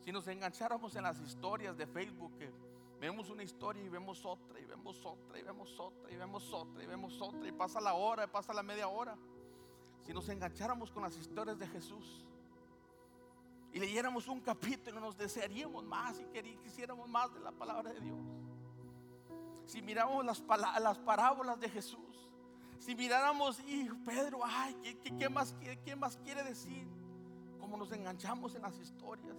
Si 0.00 0.10
nos 0.10 0.26
engancháramos 0.26 0.96
en 0.96 1.02
las 1.02 1.20
historias 1.20 1.76
de 1.76 1.86
Facebook 1.86 2.34
que 2.38 2.50
Vemos 3.00 3.30
una 3.30 3.42
historia 3.42 3.82
y 3.82 3.88
vemos 3.88 4.24
otra, 4.26 4.60
y 4.60 4.66
vemos 4.66 5.04
otra, 5.06 5.38
y 5.38 5.42
vemos 5.42 5.80
otra, 5.80 6.12
y 6.12 6.16
vemos 6.16 6.52
otra, 6.52 6.82
y 6.82 6.86
vemos 6.86 7.20
otra, 7.22 7.48
y 7.48 7.52
pasa 7.52 7.80
la 7.80 7.94
hora, 7.94 8.24
y 8.24 8.26
pasa 8.26 8.52
la 8.52 8.62
media 8.62 8.88
hora. 8.88 9.16
Si 10.02 10.12
nos 10.12 10.28
engancháramos 10.28 10.90
con 10.90 11.02
las 11.02 11.16
historias 11.16 11.58
de 11.58 11.66
Jesús 11.66 12.26
y 13.72 13.78
leyéramos 13.78 14.28
un 14.28 14.40
capítulo, 14.40 15.00
nos 15.00 15.16
desearíamos 15.16 15.82
más 15.84 16.20
y 16.20 16.56
quisiéramos 16.56 17.08
más 17.08 17.32
de 17.32 17.40
la 17.40 17.52
palabra 17.52 17.92
de 17.92 18.00
Dios. 18.00 18.18
si 19.64 19.80
miramos 19.80 20.24
las, 20.24 20.42
las 20.80 20.98
parábolas 20.98 21.58
de 21.58 21.70
Jesús, 21.70 22.28
si 22.78 22.94
miráramos, 22.94 23.60
y 23.60 23.88
Pedro, 24.04 24.40
ay, 24.42 24.74
¿qué, 25.18 25.28
más, 25.28 25.54
qué 25.84 25.96
más 25.96 26.18
quiere 26.18 26.42
decir? 26.42 26.86
Como 27.58 27.76
nos 27.76 27.92
enganchamos 27.92 28.54
en 28.54 28.62
las 28.62 28.78
historias. 28.78 29.36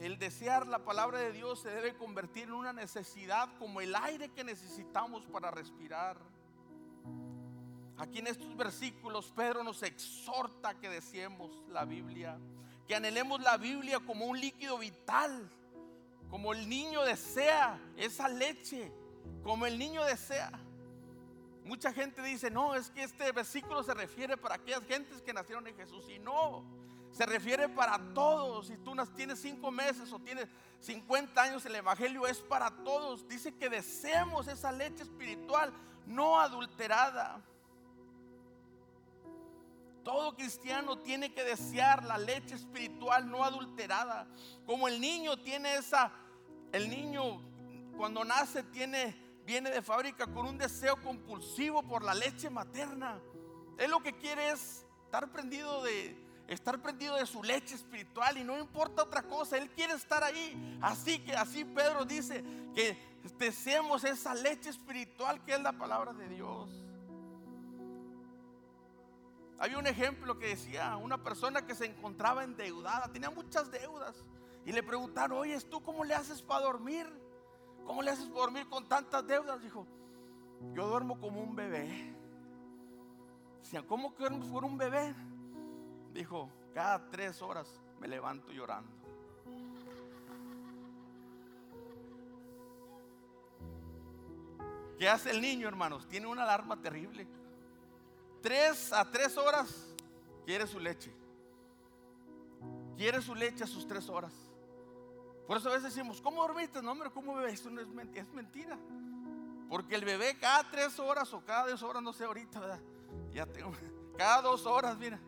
El 0.00 0.18
desear 0.18 0.66
la 0.66 0.78
palabra 0.78 1.18
de 1.18 1.30
Dios 1.30 1.60
se 1.60 1.68
debe 1.68 1.94
convertir 1.94 2.44
en 2.44 2.54
una 2.54 2.72
necesidad 2.72 3.50
como 3.58 3.82
el 3.82 3.94
aire 3.94 4.30
que 4.30 4.42
necesitamos 4.42 5.26
para 5.26 5.50
respirar. 5.50 6.16
Aquí 7.98 8.20
en 8.20 8.28
estos 8.28 8.56
versículos 8.56 9.30
Pedro 9.36 9.62
nos 9.62 9.82
exhorta 9.82 10.72
que 10.80 10.88
deseemos 10.88 11.50
la 11.68 11.84
Biblia, 11.84 12.38
que 12.88 12.94
anhelemos 12.94 13.42
la 13.42 13.58
Biblia 13.58 14.00
como 14.00 14.24
un 14.24 14.40
líquido 14.40 14.78
vital, 14.78 15.50
como 16.30 16.54
el 16.54 16.66
niño 16.66 17.02
desea 17.02 17.78
esa 17.98 18.26
leche, 18.26 18.90
como 19.42 19.66
el 19.66 19.78
niño 19.78 20.02
desea. 20.06 20.50
Mucha 21.66 21.92
gente 21.92 22.22
dice, 22.22 22.50
no, 22.50 22.74
es 22.74 22.90
que 22.90 23.02
este 23.02 23.30
versículo 23.32 23.82
se 23.82 23.92
refiere 23.92 24.38
para 24.38 24.54
aquellas 24.54 24.82
gentes 24.86 25.20
que 25.20 25.34
nacieron 25.34 25.66
en 25.66 25.76
Jesús. 25.76 26.08
Y 26.08 26.18
no, 26.18 26.64
se 27.12 27.26
refiere 27.26 27.68
para 27.68 27.98
todos. 28.14 28.68
Si 28.68 28.76
tú 28.78 28.94
tienes 29.14 29.40
cinco 29.40 29.70
meses 29.70 30.12
o 30.12 30.18
tienes 30.18 30.48
50 30.80 31.42
años, 31.42 31.64
el 31.66 31.74
Evangelio 31.74 32.26
es 32.26 32.38
para 32.38 32.70
todos. 32.70 33.26
Dice 33.28 33.54
que 33.54 33.68
deseemos 33.68 34.48
esa 34.48 34.72
leche 34.72 35.02
espiritual 35.02 35.72
no 36.06 36.40
adulterada. 36.40 37.42
Todo 40.04 40.34
cristiano 40.34 40.98
tiene 40.98 41.32
que 41.32 41.44
desear 41.44 42.04
la 42.04 42.16
leche 42.16 42.54
espiritual 42.54 43.30
no 43.30 43.44
adulterada. 43.44 44.26
Como 44.64 44.88
el 44.88 45.00
niño 45.00 45.36
tiene 45.38 45.74
esa, 45.74 46.10
el 46.72 46.88
niño 46.88 47.42
cuando 47.96 48.24
nace 48.24 48.62
tiene, 48.62 49.14
viene 49.44 49.70
de 49.70 49.82
fábrica 49.82 50.26
con 50.26 50.46
un 50.46 50.56
deseo 50.56 50.96
compulsivo 51.02 51.82
por 51.82 52.02
la 52.02 52.14
leche 52.14 52.48
materna. 52.48 53.20
Él 53.76 53.90
lo 53.90 54.02
que 54.02 54.16
quiere 54.16 54.50
es 54.50 54.86
estar 55.04 55.30
prendido 55.30 55.82
de, 55.82 56.16
estar 56.50 56.80
prendido 56.82 57.16
de 57.16 57.26
su 57.26 57.42
leche 57.42 57.76
espiritual 57.76 58.36
y 58.36 58.44
no 58.44 58.58
importa 58.58 59.04
otra 59.04 59.22
cosa, 59.22 59.56
Él 59.56 59.70
quiere 59.70 59.94
estar 59.94 60.22
ahí. 60.24 60.78
Así 60.82 61.20
que 61.20 61.32
así 61.32 61.64
Pedro 61.64 62.04
dice 62.04 62.44
que 62.74 62.98
deseemos 63.38 64.02
esa 64.04 64.34
leche 64.34 64.68
espiritual 64.68 65.44
que 65.44 65.54
es 65.54 65.60
la 65.60 65.72
palabra 65.72 66.12
de 66.12 66.28
Dios. 66.28 66.68
Había 69.60 69.78
un 69.78 69.86
ejemplo 69.86 70.38
que 70.38 70.48
decía 70.48 70.96
una 70.96 71.22
persona 71.22 71.64
que 71.64 71.74
se 71.74 71.86
encontraba 71.86 72.42
endeudada, 72.42 73.08
tenía 73.12 73.30
muchas 73.30 73.70
deudas. 73.70 74.16
Y 74.66 74.72
le 74.72 74.82
preguntaron, 74.82 75.38
oye, 75.38 75.58
¿tú 75.60 75.82
cómo 75.82 76.04
le 76.04 76.14
haces 76.14 76.42
para 76.42 76.64
dormir? 76.64 77.06
¿Cómo 77.86 78.02
le 78.02 78.10
haces 78.10 78.26
para 78.26 78.40
dormir 78.40 78.68
con 78.68 78.88
tantas 78.88 79.26
deudas? 79.26 79.62
Dijo, 79.62 79.86
yo 80.74 80.88
duermo 80.88 81.20
como 81.20 81.40
un 81.42 81.54
bebé. 81.54 82.12
Decían, 83.60 83.84
¿cómo 83.86 84.14
que 84.14 84.24
duermes 84.24 84.48
por 84.48 84.64
un 84.64 84.76
bebé? 84.76 85.14
Dijo, 86.12 86.50
cada 86.74 87.10
tres 87.10 87.40
horas 87.42 87.80
me 88.00 88.08
levanto 88.08 88.52
llorando. 88.52 88.90
¿Qué 94.98 95.08
hace 95.08 95.30
el 95.30 95.40
niño, 95.40 95.66
hermanos? 95.66 96.06
Tiene 96.08 96.26
una 96.26 96.42
alarma 96.42 96.76
terrible. 96.80 97.26
Tres 98.42 98.92
a 98.92 99.10
tres 99.10 99.36
horas 99.38 99.94
quiere 100.44 100.66
su 100.66 100.78
leche. 100.78 101.10
Quiere 102.96 103.22
su 103.22 103.34
leche 103.34 103.64
a 103.64 103.66
sus 103.66 103.86
tres 103.86 104.08
horas. 104.10 104.32
Por 105.46 105.56
eso 105.56 105.70
a 105.70 105.72
veces 105.72 105.94
decimos, 105.94 106.20
¿cómo 106.20 106.42
dormiste? 106.42 106.82
No, 106.82 106.92
hombre, 106.92 107.10
¿cómo 107.10 107.34
bebé? 107.34 107.52
Eso 107.52 107.70
no 107.70 107.80
es 107.80 107.88
mentira, 107.88 108.22
es 108.22 108.32
mentira. 108.32 108.78
Porque 109.70 109.94
el 109.94 110.04
bebé 110.04 110.36
cada 110.38 110.70
tres 110.70 110.98
horas 110.98 111.32
o 111.32 111.44
cada 111.44 111.68
dos 111.68 111.82
horas, 111.82 112.02
no 112.02 112.12
sé 112.12 112.24
ahorita, 112.24 112.60
¿verdad? 112.60 112.80
Ya 113.32 113.46
tengo, 113.46 113.72
cada 114.18 114.42
dos 114.42 114.66
horas, 114.66 114.98
mira. 114.98 115.18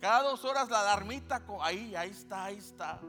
Cada 0.00 0.22
dos 0.22 0.44
horas 0.44 0.68
la 0.68 0.80
alarmita, 0.80 1.42
ahí, 1.60 1.94
ahí 1.96 2.10
está, 2.10 2.44
ahí 2.44 2.58
está. 2.58 3.00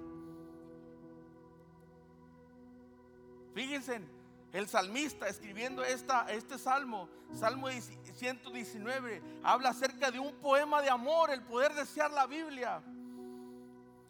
Fíjense, 3.54 4.02
el 4.54 4.68
salmista 4.68 5.28
escribiendo 5.28 5.84
esta, 5.84 6.32
este 6.32 6.58
salmo, 6.58 7.10
Salmo 7.34 7.68
119, 7.70 9.22
habla 9.44 9.70
acerca 9.70 10.12
de 10.12 10.20
un 10.20 10.34
poema 10.36 10.82
de 10.82 10.90
amor, 10.90 11.32
el 11.32 11.42
poder 11.44 11.74
desear 11.74 12.12
la 12.12 12.26
Biblia. 12.26 12.82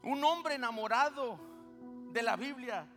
Un 0.03 0.23
hombre 0.23 0.55
enamorado 0.55 1.39
de 2.11 2.21
la 2.21 2.35
Biblia. 2.35 2.87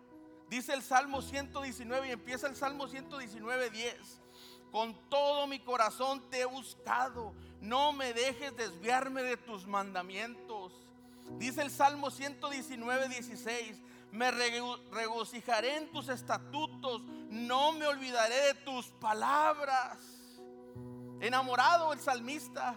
Dice 0.48 0.74
el 0.74 0.82
Salmo 0.82 1.22
119 1.22 2.08
y 2.08 2.10
empieza 2.10 2.46
el 2.46 2.56
Salmo 2.56 2.88
119, 2.88 3.70
10. 3.70 4.20
Con 4.70 4.94
todo 5.08 5.46
mi 5.46 5.60
corazón 5.60 6.28
te 6.30 6.40
he 6.40 6.44
buscado. 6.44 7.32
No 7.60 7.92
me 7.92 8.12
dejes 8.12 8.56
desviarme 8.56 9.22
de 9.22 9.36
tus 9.36 9.66
mandamientos. 9.66 10.72
Dice 11.38 11.62
el 11.62 11.70
Salmo 11.70 12.10
119, 12.10 13.08
16 13.08 13.76
me 14.12 14.30
regocijaré 14.30 15.76
en 15.76 15.90
tus 15.92 16.08
estatutos, 16.08 17.02
no 17.30 17.72
me 17.72 17.86
olvidaré 17.86 18.34
de 18.46 18.54
tus 18.54 18.86
palabras. 18.86 19.98
Enamorado 21.20 21.92
el 21.92 22.00
salmista. 22.00 22.76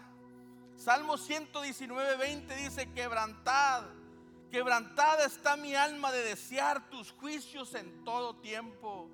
Salmo 0.76 1.18
119, 1.18 2.18
20 2.18 2.56
dice, 2.56 2.92
quebrantad, 2.92 3.84
quebrantada 4.52 5.26
está 5.26 5.56
mi 5.56 5.76
alma 5.76 6.12
de 6.12 6.24
desear 6.24 6.90
tus 6.90 7.12
juicios 7.14 7.74
en 7.74 8.04
todo 8.04 8.36
tiempo. 8.36 9.10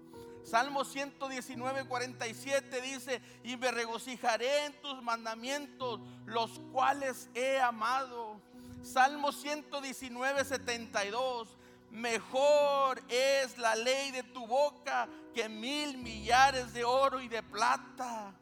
Salmo 0.49 0.83
119, 0.83 1.85
47 1.85 2.81
dice, 2.81 3.21
y 3.43 3.55
me 3.55 3.69
regocijaré 3.69 4.65
en 4.65 4.73
tus 4.81 5.01
mandamientos, 5.03 5.99
los 6.25 6.59
cuales 6.71 7.29
he 7.35 7.59
amado. 7.59 8.41
Salmo 8.81 9.31
119, 9.31 10.43
72, 10.43 11.49
Mejor 11.91 13.01
es 13.09 13.57
la 13.57 13.75
ley 13.75 14.12
de 14.12 14.23
tu 14.23 14.45
boca 14.45 15.07
que 15.33 15.49
mil 15.49 15.97
millares 15.97 16.71
de 16.73 16.83
oro 16.83 17.19
y 17.19 17.27
de 17.27 17.41
plata. 17.41 18.33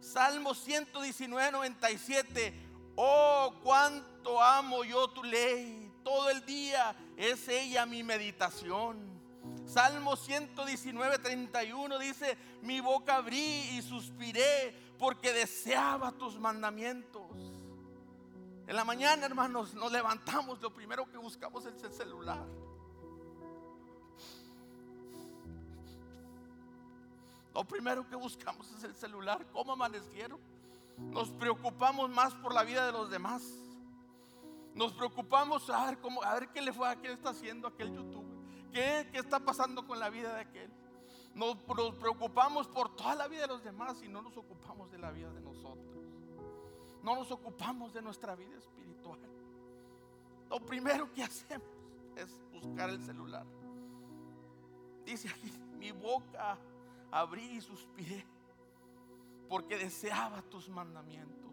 Salmo 0.00 0.54
119, 0.54 1.52
97. 1.52 2.54
Oh, 2.96 3.54
cuánto 3.62 4.40
amo 4.40 4.84
yo 4.84 5.08
tu 5.08 5.22
ley. 5.24 5.90
Todo 6.04 6.30
el 6.30 6.44
día 6.44 6.94
es 7.16 7.48
ella 7.48 7.86
mi 7.86 8.02
meditación. 8.02 9.11
Salmo 9.72 10.16
119, 10.16 11.18
31 11.18 11.98
dice, 11.98 12.36
mi 12.60 12.80
boca 12.80 13.16
abrí 13.16 13.70
y 13.70 13.80
suspiré 13.80 14.76
porque 14.98 15.32
deseaba 15.32 16.12
tus 16.12 16.38
mandamientos. 16.38 17.30
En 18.66 18.76
la 18.76 18.84
mañana, 18.84 19.24
hermanos, 19.24 19.72
nos 19.72 19.90
levantamos, 19.90 20.60
lo 20.60 20.74
primero 20.74 21.10
que 21.10 21.16
buscamos 21.16 21.64
es 21.64 21.82
el 21.82 21.92
celular. 21.94 22.46
Lo 27.54 27.64
primero 27.64 28.06
que 28.06 28.16
buscamos 28.16 28.70
es 28.72 28.84
el 28.84 28.94
celular. 28.94 29.46
¿Cómo 29.54 29.72
amanecieron? 29.72 30.38
Nos 30.98 31.30
preocupamos 31.30 32.10
más 32.10 32.34
por 32.34 32.52
la 32.52 32.62
vida 32.62 32.84
de 32.84 32.92
los 32.92 33.10
demás. 33.10 33.42
Nos 34.74 34.92
preocupamos 34.92 35.68
a 35.70 35.86
ver, 35.86 35.98
cómo, 35.98 36.22
a 36.22 36.34
ver 36.34 36.48
qué 36.48 36.60
le 36.60 36.74
fue, 36.74 36.86
a 36.86 36.96
qué 36.96 37.10
está 37.10 37.30
haciendo 37.30 37.68
aquel 37.68 37.94
youtuber. 37.94 38.21
¿Qué, 38.72 39.08
¿Qué 39.12 39.18
está 39.18 39.38
pasando 39.40 39.86
con 39.86 39.98
la 39.98 40.10
vida 40.10 40.34
de 40.34 40.40
aquel? 40.40 40.70
Nos, 41.34 41.56
nos 41.68 41.94
preocupamos 41.96 42.66
por 42.68 42.94
toda 42.94 43.14
la 43.14 43.28
vida 43.28 43.42
de 43.42 43.48
los 43.48 43.64
demás 43.64 44.02
y 44.02 44.08
no 44.08 44.22
nos 44.22 44.36
ocupamos 44.36 44.90
de 44.90 44.98
la 44.98 45.10
vida 45.10 45.30
de 45.32 45.40
nosotros. 45.40 46.04
No 47.02 47.16
nos 47.16 47.30
ocupamos 47.30 47.92
de 47.92 48.02
nuestra 48.02 48.34
vida 48.34 48.56
espiritual. 48.56 49.20
Lo 50.48 50.60
primero 50.60 51.10
que 51.12 51.22
hacemos 51.22 51.66
es 52.16 52.28
buscar 52.52 52.90
el 52.90 53.00
celular. 53.00 53.46
Dice 55.04 55.28
aquí, 55.28 55.50
mi 55.78 55.90
boca 55.90 56.58
abrí 57.10 57.56
y 57.56 57.60
suspiré 57.60 58.24
porque 59.48 59.76
deseaba 59.76 60.42
tus 60.42 60.68
mandamientos. 60.68 61.52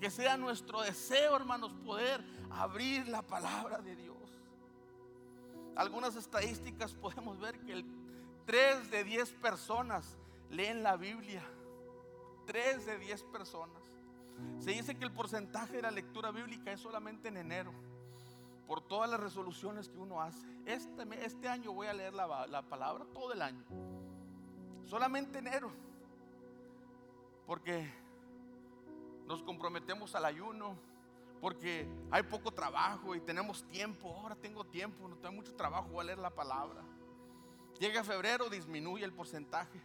Que 0.00 0.10
sea 0.10 0.36
nuestro 0.36 0.80
deseo, 0.82 1.36
hermanos, 1.36 1.72
poder 1.84 2.24
abrir 2.50 3.08
la 3.08 3.22
palabra 3.22 3.78
de 3.78 3.96
Dios. 3.96 4.09
Algunas 5.76 6.16
estadísticas 6.16 6.94
podemos 6.94 7.38
ver 7.38 7.58
que 7.60 7.72
el 7.72 7.84
3 8.46 8.90
de 8.90 9.04
10 9.04 9.32
personas 9.34 10.18
leen 10.50 10.82
la 10.82 10.96
Biblia. 10.96 11.42
3 12.46 12.86
de 12.86 12.98
10 12.98 13.22
personas. 13.24 13.82
Se 14.58 14.70
dice 14.70 14.96
que 14.96 15.04
el 15.04 15.12
porcentaje 15.12 15.76
de 15.76 15.82
la 15.82 15.90
lectura 15.90 16.30
bíblica 16.30 16.72
es 16.72 16.80
solamente 16.80 17.28
en 17.28 17.36
enero, 17.36 17.72
por 18.66 18.80
todas 18.80 19.10
las 19.10 19.20
resoluciones 19.20 19.88
que 19.88 19.98
uno 19.98 20.20
hace. 20.20 20.46
Este, 20.66 21.24
este 21.24 21.48
año 21.48 21.72
voy 21.72 21.86
a 21.86 21.92
leer 21.92 22.14
la, 22.14 22.46
la 22.46 22.62
palabra 22.62 23.04
todo 23.12 23.32
el 23.32 23.42
año. 23.42 23.64
Solamente 24.86 25.38
enero. 25.38 25.70
Porque 27.46 27.92
nos 29.26 29.42
comprometemos 29.42 30.14
al 30.14 30.24
ayuno. 30.24 30.76
Porque 31.40 31.88
hay 32.10 32.22
poco 32.24 32.52
trabajo 32.52 33.14
y 33.14 33.20
tenemos 33.20 33.64
tiempo. 33.64 34.14
Ahora 34.14 34.36
tengo 34.36 34.64
tiempo, 34.64 35.08
no 35.08 35.16
tengo 35.16 35.34
mucho 35.34 35.54
trabajo, 35.54 35.88
voy 35.88 36.02
a 36.02 36.04
leer 36.04 36.18
la 36.18 36.30
palabra. 36.30 36.82
Llega 37.78 38.04
febrero, 38.04 38.50
disminuye 38.50 39.04
el 39.04 39.12
porcentaje. 39.12 39.80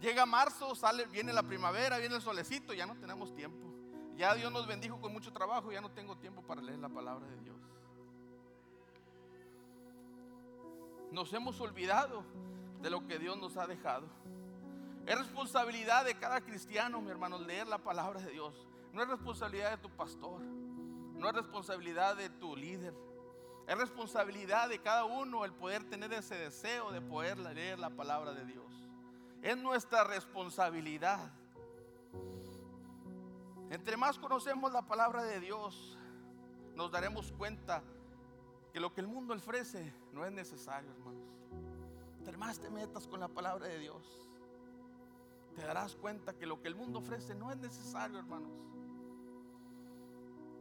Llega 0.00 0.24
marzo, 0.24 0.74
sale, 0.74 1.06
viene 1.06 1.32
la 1.32 1.42
primavera, 1.42 1.98
viene 1.98 2.14
el 2.14 2.22
solecito, 2.22 2.72
ya 2.72 2.86
no 2.86 2.96
tenemos 2.96 3.34
tiempo. 3.34 3.66
Ya 4.16 4.34
Dios 4.34 4.52
nos 4.52 4.66
bendijo 4.66 5.00
con 5.00 5.12
mucho 5.12 5.32
trabajo, 5.32 5.72
ya 5.72 5.80
no 5.80 5.90
tengo 5.90 6.16
tiempo 6.16 6.42
para 6.42 6.62
leer 6.62 6.78
la 6.78 6.88
palabra 6.88 7.26
de 7.26 7.36
Dios. 7.38 7.56
Nos 11.10 11.32
hemos 11.32 11.60
olvidado 11.60 12.24
de 12.80 12.90
lo 12.90 13.06
que 13.06 13.18
Dios 13.18 13.36
nos 13.38 13.56
ha 13.56 13.66
dejado. 13.66 14.06
Es 15.06 15.18
responsabilidad 15.18 16.04
de 16.04 16.14
cada 16.14 16.40
cristiano, 16.40 17.00
mi 17.00 17.10
hermano, 17.10 17.38
leer 17.38 17.66
la 17.66 17.78
palabra 17.78 18.20
de 18.20 18.30
Dios. 18.30 18.68
No 18.92 19.02
es 19.02 19.08
responsabilidad 19.08 19.72
de 19.72 19.78
tu 19.78 19.90
pastor, 19.90 20.40
no 21.20 21.28
es 21.28 21.34
responsabilidad 21.34 22.16
de 22.16 22.30
tu 22.30 22.56
líder. 22.56 22.94
Es 23.68 23.78
responsabilidad 23.78 24.68
de 24.68 24.80
cada 24.80 25.04
uno 25.04 25.44
el 25.44 25.52
poder 25.52 25.84
tener 25.84 26.12
ese 26.14 26.34
deseo 26.34 26.90
de 26.90 27.00
poder 27.00 27.38
leer 27.38 27.78
la 27.78 27.90
palabra 27.90 28.32
de 28.32 28.44
Dios. 28.46 28.66
Es 29.42 29.56
nuestra 29.56 30.02
responsabilidad. 30.02 31.30
Entre 33.68 33.96
más 33.96 34.18
conocemos 34.18 34.72
la 34.72 34.82
palabra 34.82 35.22
de 35.22 35.38
Dios, 35.40 35.96
nos 36.74 36.90
daremos 36.90 37.30
cuenta 37.32 37.82
que 38.72 38.80
lo 38.80 38.92
que 38.92 39.02
el 39.02 39.06
mundo 39.06 39.34
ofrece 39.34 39.92
no 40.12 40.24
es 40.24 40.32
necesario, 40.32 40.90
hermanos. 40.90 41.28
Entre 42.18 42.36
más 42.36 42.58
te 42.58 42.70
metas 42.70 43.06
con 43.06 43.20
la 43.20 43.28
palabra 43.28 43.66
de 43.66 43.78
Dios, 43.78 44.26
te 45.54 45.62
darás 45.62 45.94
cuenta 45.94 46.32
que 46.32 46.46
lo 46.46 46.60
que 46.60 46.68
el 46.68 46.74
mundo 46.74 46.98
ofrece 46.98 47.34
no 47.34 47.52
es 47.52 47.58
necesario, 47.58 48.18
hermanos. 48.18 48.50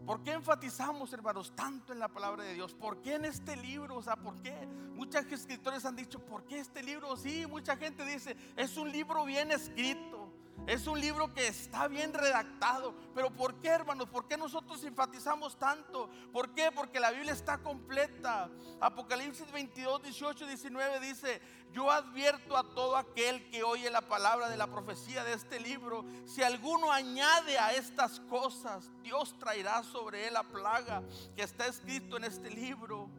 ¿Por 0.05 0.23
qué 0.23 0.31
enfatizamos, 0.31 1.13
hermanos, 1.13 1.53
tanto 1.55 1.93
en 1.93 1.99
la 1.99 2.07
palabra 2.07 2.43
de 2.43 2.53
Dios? 2.53 2.73
¿Por 2.73 3.01
qué 3.01 3.15
en 3.15 3.25
este 3.25 3.55
libro? 3.55 3.97
O 3.97 4.01
sea, 4.01 4.15
¿por 4.15 4.41
qué? 4.41 4.53
Muchos 4.95 5.25
escritores 5.31 5.85
han 5.85 5.95
dicho, 5.95 6.19
¿por 6.19 6.43
qué 6.45 6.59
este 6.59 6.81
libro? 6.83 7.15
Sí, 7.15 7.45
mucha 7.47 7.77
gente 7.77 8.03
dice, 8.05 8.35
es 8.57 8.75
un 8.77 8.91
libro 8.91 9.23
bien 9.25 9.51
escrito. 9.51 10.18
Es 10.67 10.85
un 10.85 10.99
libro 10.99 11.33
que 11.33 11.47
está 11.47 11.87
bien 11.87 12.13
redactado. 12.13 12.93
Pero 13.15 13.31
¿por 13.31 13.55
qué, 13.55 13.69
hermanos? 13.69 14.07
¿Por 14.07 14.27
qué 14.27 14.37
nosotros 14.37 14.83
enfatizamos 14.83 15.57
tanto? 15.57 16.09
¿Por 16.31 16.53
qué? 16.53 16.71
Porque 16.71 16.99
la 16.99 17.11
Biblia 17.11 17.33
está 17.33 17.57
completa. 17.57 18.49
Apocalipsis 18.79 19.51
22, 19.51 20.03
18, 20.03 20.45
19 20.45 20.99
dice, 20.99 21.41
yo 21.71 21.91
advierto 21.91 22.57
a 22.57 22.63
todo 22.63 22.97
aquel 22.97 23.49
que 23.49 23.63
oye 23.63 23.89
la 23.89 24.01
palabra 24.01 24.49
de 24.49 24.57
la 24.57 24.67
profecía 24.67 25.23
de 25.23 25.33
este 25.33 25.59
libro, 25.59 26.05
si 26.25 26.43
alguno 26.43 26.91
añade 26.91 27.57
a 27.57 27.73
estas 27.73 28.19
cosas, 28.21 28.89
Dios 29.03 29.37
traerá 29.39 29.83
sobre 29.83 30.27
él 30.27 30.33
la 30.33 30.43
plaga 30.43 31.03
que 31.35 31.43
está 31.43 31.67
escrito 31.67 32.17
en 32.17 32.23
este 32.23 32.49
libro. 32.49 33.09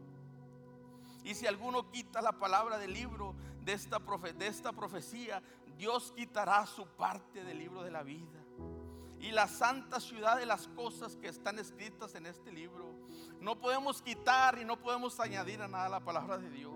Y 1.24 1.34
si 1.34 1.46
alguno 1.46 1.90
quita 1.90 2.22
la 2.22 2.32
palabra 2.32 2.78
del 2.78 2.92
libro 2.92 3.34
de 3.64 3.72
esta, 3.74 3.98
de 3.98 4.46
esta 4.46 4.72
profecía, 4.72 5.42
Dios 5.80 6.12
quitará 6.14 6.66
su 6.66 6.86
parte 6.86 7.42
del 7.42 7.58
libro 7.58 7.82
de 7.82 7.90
la 7.90 8.02
vida 8.02 8.38
y 9.18 9.30
la 9.30 9.48
santa 9.48 9.98
ciudad 9.98 10.36
de 10.36 10.44
las 10.44 10.68
cosas 10.68 11.16
que 11.16 11.28
están 11.28 11.58
escritas 11.58 12.14
en 12.16 12.26
este 12.26 12.52
libro. 12.52 12.94
No 13.40 13.58
podemos 13.58 14.02
quitar 14.02 14.58
y 14.58 14.66
no 14.66 14.78
podemos 14.78 15.18
añadir 15.20 15.62
a 15.62 15.68
nada 15.68 15.88
la 15.88 16.00
palabra 16.00 16.36
de 16.36 16.50
Dios. 16.50 16.74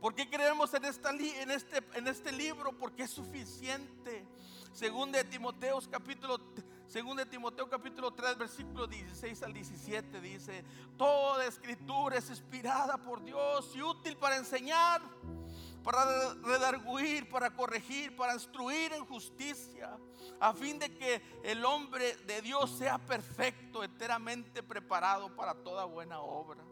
¿Por 0.00 0.14
qué 0.14 0.30
creemos 0.30 0.72
en, 0.72 0.86
esta, 0.86 1.10
en, 1.10 1.50
este, 1.50 1.82
en 1.92 2.08
este 2.08 2.32
libro? 2.32 2.72
Porque 2.78 3.02
es 3.02 3.10
suficiente. 3.10 4.26
Según 4.72 5.12
de 5.12 5.22
Timoteo 5.24 5.78
capítulo 5.90 6.40
según 6.86 7.18
de 7.18 7.26
Timoteo 7.26 7.68
capítulo 7.68 8.10
3 8.10 8.38
versículo 8.38 8.86
16 8.86 9.42
al 9.42 9.52
17 9.52 10.20
dice, 10.22 10.64
toda 10.96 11.44
escritura 11.44 12.16
es 12.16 12.30
inspirada 12.30 12.96
por 12.96 13.22
Dios 13.22 13.70
y 13.76 13.82
útil 13.82 14.16
para 14.16 14.36
enseñar 14.36 15.02
para 15.82 16.34
redarguir, 16.34 17.28
para 17.28 17.50
corregir, 17.50 18.14
para 18.14 18.34
instruir 18.34 18.92
en 18.92 19.04
justicia, 19.06 19.96
a 20.38 20.52
fin 20.52 20.78
de 20.78 20.94
que 20.94 21.22
el 21.44 21.64
hombre 21.64 22.16
de 22.26 22.42
Dios 22.42 22.70
sea 22.78 22.98
perfecto, 22.98 23.82
enteramente 23.82 24.62
preparado 24.62 25.34
para 25.34 25.54
toda 25.54 25.84
buena 25.84 26.20
obra. 26.20 26.62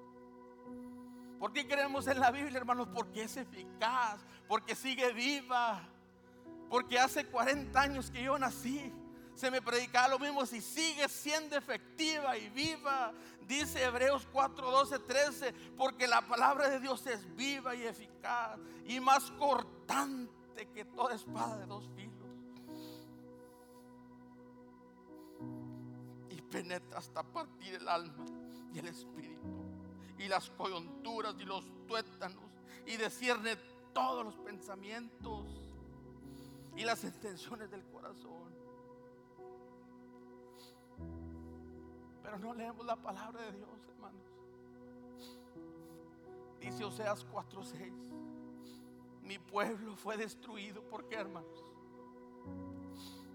¿Por 1.39 1.53
qué 1.53 1.67
creemos 1.67 2.07
en 2.09 2.19
la 2.19 2.31
Biblia, 2.31 2.59
hermanos? 2.59 2.89
Porque 2.93 3.23
es 3.23 3.37
eficaz, 3.37 4.21
porque 4.49 4.75
sigue 4.75 5.13
viva, 5.13 5.81
porque 6.69 6.99
hace 6.99 7.27
40 7.27 7.81
años 7.81 8.11
que 8.11 8.23
yo 8.23 8.39
nací 8.39 8.93
se 9.39 9.53
me 9.53 9.63
predicaba 9.63 10.09
lo 10.09 10.19
mismo 10.19 10.45
si 10.45 10.61
sigue 10.61 11.09
siendo 11.09 11.57
efectiva 11.57 12.37
y 12.37 12.49
viva. 12.49 13.13
Dice 13.47 13.85
Hebreos 13.85 14.27
4, 14.33 14.69
12, 14.69 14.99
13, 14.99 15.53
porque 15.77 16.09
la 16.09 16.27
palabra 16.27 16.69
de 16.69 16.81
Dios 16.81 17.07
es 17.07 17.37
viva 17.37 17.73
y 17.77 17.85
eficaz 17.85 18.59
y 18.85 18.99
más 18.99 19.31
cortante 19.33 20.69
que 20.75 20.85
toda 20.87 21.15
espada 21.15 21.57
de 21.59 21.67
dos 21.67 21.89
filos. 21.95 22.29
Y 26.31 26.43
penetra 26.43 26.99
hasta 26.99 27.23
partir 27.23 27.75
el 27.75 27.89
alma 27.89 28.25
y 28.75 28.81
el 28.81 28.89
espíritu 28.89 29.39
y 30.19 30.27
las 30.27 30.51
coyunturas 30.51 31.37
y 31.39 31.45
los 31.45 31.65
tuétanos 31.87 32.43
y 32.87 32.97
descierne 32.97 33.55
todos 33.95 34.25
los 34.25 34.35
pensamientos 34.39 35.47
y 36.77 36.83
las 36.83 37.05
intenciones 37.05 37.71
del 37.71 37.85
corazón. 37.85 38.58
Pero 42.29 42.41
no 42.41 42.53
leemos 42.53 42.85
la 42.85 42.97
palabra 42.97 43.41
de 43.41 43.53
Dios, 43.53 43.71
hermanos. 43.89 44.21
Dice 46.61 46.85
Oseas 46.85 47.25
4:6. 47.25 47.91
Mi 49.23 49.39
pueblo 49.39 49.97
fue 49.97 50.19
destruido. 50.19 50.83
¿Por 50.83 51.09
qué, 51.09 51.15
hermanos? 51.15 51.65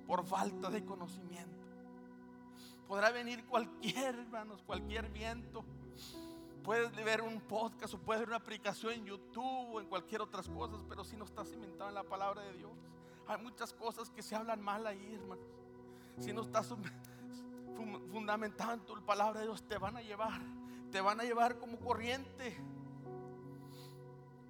Por 0.06 0.23
falta 0.23 0.69
de 0.69 0.86
conocimiento. 0.86 1.65
Podrá 2.88 3.10
venir 3.10 3.43
cualquier, 3.47 4.13
hermanos, 4.13 4.62
cualquier 4.62 5.10
viento. 5.10 5.65
Puedes 6.63 6.95
ver 6.95 7.23
un 7.23 7.41
podcast 7.41 7.95
o 7.95 7.97
puedes 7.97 8.21
ver 8.21 8.29
una 8.29 8.38
aplicación 8.38 8.93
en 8.93 9.06
YouTube 9.06 9.73
o 9.73 9.82
en 9.82 9.88
cualquier 9.88 10.21
otras 10.21 10.47
cosas, 10.47 10.84
pero 10.88 11.03
si 11.03 11.17
no 11.17 11.25
estás 11.25 11.49
cimentado 11.49 11.89
en 11.89 11.95
la 11.95 12.03
palabra 12.03 12.43
de 12.43 12.53
Dios, 12.53 12.77
hay 13.25 13.41
muchas 13.41 13.73
cosas 13.73 14.12
que 14.12 14.21
se 14.21 14.36
hablan 14.36 14.62
mal 14.62 14.86
ahí, 14.86 15.15
hermanos. 15.15 15.47
Si 16.19 16.32
no 16.32 16.43
estás 16.43 16.71
fundamentado 17.73 18.73
en 18.73 18.79
tu 18.81 19.03
palabra 19.05 19.39
de 19.39 19.47
Dios, 19.47 19.63
te 19.67 19.77
van 19.77 19.97
a 19.97 20.01
llevar, 20.01 20.41
te 20.91 21.01
van 21.01 21.19
a 21.19 21.23
llevar 21.23 21.57
como 21.57 21.77
corriente. 21.79 22.57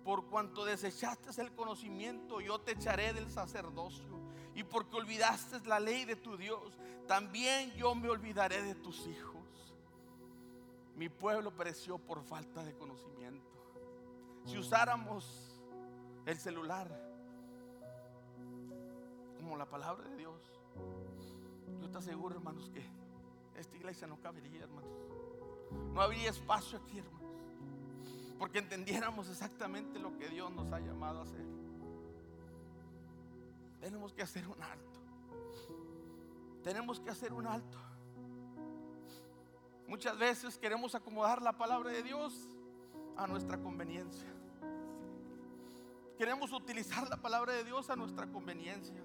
Por 0.03 0.25
cuanto 0.25 0.65
desechaste 0.65 1.41
el 1.41 1.53
conocimiento, 1.53 2.41
yo 2.41 2.59
te 2.59 2.73
echaré 2.73 3.13
del 3.13 3.29
sacerdocio. 3.29 4.21
Y 4.55 4.63
porque 4.63 4.97
olvidaste 4.97 5.59
la 5.65 5.79
ley 5.79 6.05
de 6.05 6.15
tu 6.15 6.37
Dios, 6.37 6.77
también 7.07 7.71
yo 7.71 7.95
me 7.95 8.09
olvidaré 8.09 8.61
de 8.61 8.75
tus 8.75 9.07
hijos. 9.07 9.33
Mi 10.95 11.09
pueblo 11.09 11.51
pereció 11.55 11.97
por 11.97 12.21
falta 12.23 12.63
de 12.63 12.73
conocimiento. 12.75 13.49
Si 14.45 14.57
usáramos 14.57 15.59
el 16.25 16.37
celular 16.37 16.87
como 19.37 19.57
la 19.57 19.69
palabra 19.69 20.07
de 20.09 20.17
Dios, 20.17 20.41
yo 21.81 21.89
te 21.89 21.97
aseguro, 21.97 22.35
hermanos, 22.35 22.69
que 22.69 22.83
esta 23.55 23.75
iglesia 23.75 24.07
no 24.07 24.19
cabería, 24.19 24.63
hermanos. 24.63 24.91
No 25.93 26.01
habría 26.01 26.29
espacio 26.29 26.79
aquí, 26.79 26.99
hermanos. 26.99 27.21
Porque 28.37 28.59
entendiéramos 28.59 29.29
exactamente 29.29 29.99
lo 29.99 30.17
que 30.17 30.29
Dios 30.29 30.51
nos 30.51 30.71
ha 30.71 30.79
llamado 30.79 31.19
a 31.19 31.23
hacer. 31.23 31.45
Tenemos 33.79 34.13
que 34.13 34.21
hacer 34.21 34.47
un 34.47 34.61
alto. 34.61 34.99
Tenemos 36.63 36.99
que 36.99 37.09
hacer 37.09 37.33
un 37.33 37.47
alto. 37.47 37.77
Muchas 39.87 40.17
veces 40.17 40.57
queremos 40.57 40.95
acomodar 40.95 41.41
la 41.41 41.53
palabra 41.53 41.91
de 41.91 42.01
Dios 42.01 42.47
a 43.17 43.27
nuestra 43.27 43.57
conveniencia. 43.57 44.27
Queremos 46.17 46.51
utilizar 46.53 47.09
la 47.09 47.17
palabra 47.17 47.53
de 47.53 47.63
Dios 47.63 47.89
a 47.89 47.95
nuestra 47.95 48.25
conveniencia. 48.27 49.03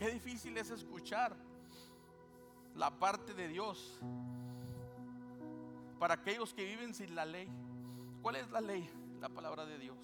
Qué 0.00 0.08
difícil 0.08 0.56
es 0.56 0.70
escuchar 0.70 1.36
la 2.74 2.90
parte 2.90 3.34
de 3.34 3.48
Dios 3.48 4.00
para 5.98 6.14
aquellos 6.14 6.54
que 6.54 6.64
viven 6.64 6.94
sin 6.94 7.14
la 7.14 7.26
ley. 7.26 7.46
¿Cuál 8.22 8.36
es 8.36 8.50
la 8.50 8.62
ley? 8.62 8.90
La 9.20 9.28
palabra 9.28 9.66
de 9.66 9.78
Dios. 9.78 9.98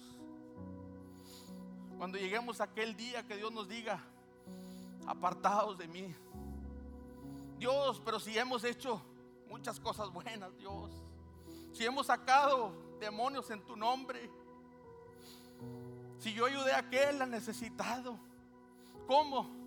Cuando 1.97 2.19
lleguemos 2.19 2.61
a 2.61 2.65
aquel 2.65 2.95
día 2.95 3.25
que 3.25 3.37
Dios 3.37 3.51
nos 3.51 3.67
diga, 3.67 3.99
apartados 5.07 5.79
de 5.79 5.87
mí. 5.87 6.13
Dios, 7.57 7.99
pero 8.05 8.19
si 8.19 8.37
hemos 8.37 8.63
hecho 8.65 9.01
muchas 9.49 9.79
cosas 9.79 10.11
buenas, 10.11 10.55
Dios. 10.59 10.91
Si 11.73 11.83
hemos 11.83 12.05
sacado 12.05 12.71
demonios 12.99 13.49
en 13.49 13.65
tu 13.65 13.75
nombre. 13.75 14.29
Si 16.19 16.33
yo 16.33 16.45
ayudé 16.45 16.73
a 16.73 16.77
aquel, 16.81 17.27
necesitado. 17.31 18.19
¿Cómo? 19.07 19.57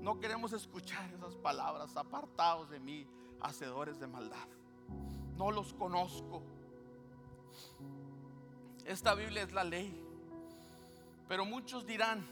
No 0.00 0.18
queremos 0.18 0.52
escuchar 0.52 1.12
esas 1.12 1.36
palabras, 1.36 1.96
apartados 1.96 2.70
de 2.70 2.80
mí, 2.80 3.06
hacedores 3.40 3.98
de 3.98 4.06
maldad. 4.06 4.48
no 5.36 5.50
los 5.50 5.72
conozco. 5.72 6.42
Esta 8.84 9.14
Biblia 9.14 9.42
es 9.42 9.52
la 9.52 9.64
ley. 9.64 10.06
Pero 11.28 11.44
muchos 11.44 11.86
dirán, 11.86 12.26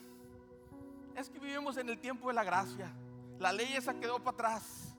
es 1.14 1.30
que 1.30 1.38
vivimos 1.38 1.76
en 1.76 1.88
el 1.88 1.98
tiempo 1.98 2.28
de 2.28 2.34
la 2.34 2.44
gracia. 2.44 2.92
La 3.38 3.52
ley 3.52 3.72
esa 3.74 3.94
quedó 3.94 4.18
para 4.18 4.34
atrás. 4.34 4.94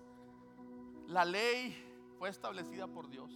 La 1.08 1.26
ley 1.26 1.76
fue 2.18 2.30
establecida 2.30 2.88
por 2.88 3.10
Dios 3.10 3.32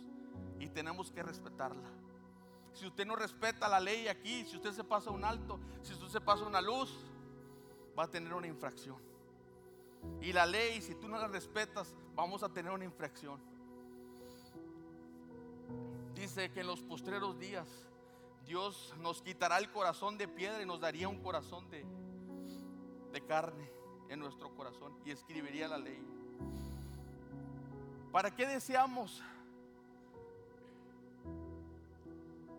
y 0.59 0.70
tenemos 0.70 1.11
que 1.11 1.22
respetarla. 1.22 1.89
Si 2.74 2.88
usted 2.88 3.05
no 3.05 3.16
respeta 3.16 3.68
la 3.68 3.80
ley 3.80 4.07
aquí, 4.07 4.45
si 4.45 4.55
usted 4.55 4.72
se 4.72 4.84
pasa 4.84 5.11
un 5.11 5.24
alto, 5.24 5.59
si 5.82 5.93
usted 5.93 6.07
se 6.07 6.22
pasa 6.22 6.45
una 6.45 6.61
luz, 6.61 6.93
va 7.97 8.03
a 8.03 8.07
tener 8.07 8.33
una 8.33 8.47
infracción. 8.47 8.97
Y 10.21 10.33
la 10.33 10.45
ley, 10.45 10.81
si 10.81 10.95
tú 10.95 11.07
no 11.07 11.17
la 11.17 11.27
respetas, 11.27 11.93
vamos 12.15 12.43
a 12.43 12.49
tener 12.49 12.71
una 12.71 12.85
infracción. 12.85 13.39
Dice 16.13 16.51
que 16.51 16.61
en 16.61 16.67
los 16.67 16.81
postreros 16.81 17.37
días 17.39 17.67
Dios 18.45 18.93
nos 18.99 19.21
quitará 19.21 19.57
el 19.57 19.71
corazón 19.71 20.17
de 20.17 20.27
piedra 20.27 20.61
y 20.61 20.65
nos 20.65 20.79
daría 20.79 21.07
un 21.07 21.21
corazón 21.21 21.69
de, 21.69 21.85
de 23.11 23.21
carne 23.25 23.69
en 24.09 24.19
nuestro 24.19 24.53
corazón 24.55 24.93
y 25.05 25.11
escribiría 25.11 25.67
la 25.67 25.77
ley. 25.77 26.01
¿Para 28.11 28.29
qué 28.31 28.45
deseamos? 28.45 29.23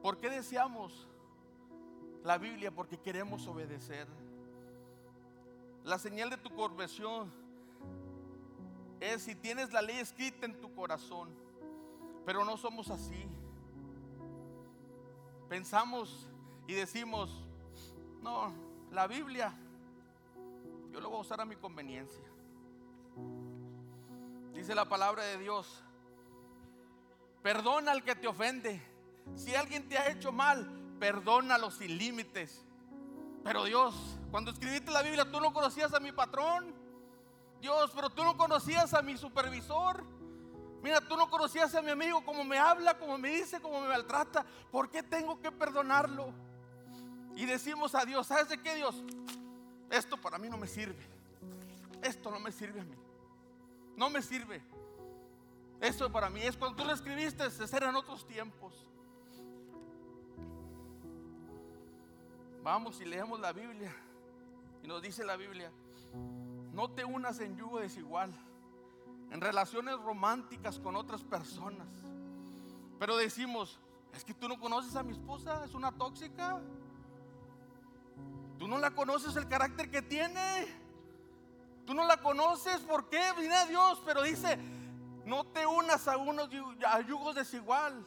¿Por 0.03 0.19
qué 0.19 0.29
deseamos 0.29 1.07
la 2.25 2.39
Biblia? 2.39 2.71
Porque 2.71 2.99
queremos 2.99 3.47
obedecer. 3.47 4.07
La 5.85 5.99
señal 5.99 6.31
de 6.31 6.39
tu 6.39 6.49
conversión 6.55 7.31
es 9.01 9.23
si 9.23 9.35
tienes 9.35 9.71
la 9.73 9.83
ley 9.83 9.99
escrita 9.99 10.47
en 10.47 10.59
tu 10.59 10.75
corazón, 10.75 11.29
pero 12.25 12.45
no 12.45 12.57
somos 12.57 12.91
así. 12.91 13.29
Pensamos 15.49 16.27
y 16.67 16.73
decimos, 16.73 17.47
no, 18.23 18.51
la 18.91 19.07
Biblia 19.07 19.55
yo 20.91 21.01
lo 21.01 21.11
voy 21.11 21.19
a 21.19 21.21
usar 21.21 21.41
a 21.41 21.45
mi 21.45 21.57
conveniencia. 21.57 22.25
Dice 24.55 24.75
la 24.75 24.89
palabra 24.89 25.25
de 25.25 25.39
Dios, 25.39 25.83
perdona 27.43 27.93
al 27.93 28.03
que 28.03 28.15
te 28.15 28.27
ofende. 28.27 28.81
Si 29.35 29.55
alguien 29.55 29.87
te 29.89 29.99
ha 29.99 30.09
hecho 30.09 30.33
mal, 30.33 30.67
perdónalo 30.99 31.71
sin 31.71 31.99
límites. 31.99 32.64
Pero 33.45 33.65
Dios, 33.65 33.95
cuando 34.31 34.51
escribiste 34.51 34.91
la 34.91 35.03
Biblia, 35.03 35.31
tú 35.31 35.39
no 35.39 35.53
conocías 35.53 35.93
a 35.93 36.01
mi 36.01 36.11
patrón. 36.11 36.75
Dios, 37.61 37.93
pero 37.95 38.11
tú 38.11 38.25
no 38.25 38.37
conocías 38.37 38.95
a 38.95 39.03
mi 39.03 39.17
supervisor. 39.19 40.03
Mira, 40.83 41.01
tú 41.03 41.17
no 41.17 41.31
conocías 41.31 41.75
a 41.75 41.83
mi 41.83 41.91
amigo, 41.91 42.25
como 42.25 42.43
me 42.43 42.59
habla, 42.59 42.99
como 42.99 43.17
me 43.19 43.31
dice, 43.31 43.61
como 43.61 43.81
me 43.83 43.89
maltrata. 43.89 44.45
¿Por 44.73 44.91
qué 44.91 45.03
tengo 45.03 45.41
que 45.41 45.53
perdonarlo? 45.53 46.33
Y 47.37 47.45
decimos 47.45 47.95
a 47.95 48.05
Dios, 48.05 48.27
¿sabes 48.27 48.49
de 48.49 48.61
qué 48.63 48.75
Dios? 48.77 49.03
Esto 49.91 50.17
para 50.17 50.39
mí 50.39 50.49
no 50.49 50.57
me 50.57 50.67
sirve. 50.67 51.07
Esto 52.03 52.31
no 52.31 52.41
me 52.41 52.51
sirve 52.51 52.81
a 52.81 52.85
mí. 52.85 52.97
No 53.97 54.09
me 54.09 54.23
sirve. 54.23 54.63
Esto 55.81 56.11
para 56.11 56.31
mí 56.31 56.41
es 56.43 56.57
cuando 56.57 56.83
tú 56.83 56.85
lo 56.87 56.95
escribiste, 56.95 57.45
eran 57.73 57.95
otros 57.97 58.27
tiempos. 58.27 58.75
Vamos 62.65 62.99
y 63.03 63.05
leemos 63.05 63.39
la 63.41 63.53
Biblia. 63.53 63.95
Y 64.83 64.89
nos 64.89 65.03
dice 65.03 65.23
la 65.23 65.37
Biblia, 65.37 65.71
no 66.73 66.91
te 66.91 67.05
unas 67.05 67.39
en 67.41 67.57
yugo 67.59 67.79
desigual, 67.79 68.35
en 69.31 69.41
relaciones 69.43 70.01
románticas 70.01 70.79
con 70.79 70.97
otras 70.97 71.23
personas. 71.23 71.87
Pero 72.99 73.19
decimos, 73.19 73.79
es 74.15 74.25
que 74.25 74.33
tú 74.33 74.49
no 74.49 74.59
conoces 74.59 74.97
a 74.97 75.03
mi 75.03 75.13
esposa, 75.13 75.63
es 75.67 75.75
una 75.75 75.93
tóxica. 75.93 76.59
Tú 78.59 78.67
no 78.67 78.79
la 78.79 78.93
conoces 78.93 79.37
el 79.37 79.47
carácter 79.47 79.91
que 79.91 80.01
tiene. 80.01 80.67
Tú 81.85 81.93
no 81.93 82.07
la 82.07 82.17
conoces, 82.17 82.81
¿por 82.81 83.11
qué? 83.11 83.21
Viene 83.37 83.57
a 83.57 83.67
Dios, 83.67 84.01
pero 84.07 84.23
dice, 84.23 84.57
no 85.27 85.45
te 85.45 85.67
unas 85.67 86.09
a 86.09 86.17
unos 86.17 86.49
a 86.87 87.01
yugos 87.03 87.35
desigual 87.35 88.07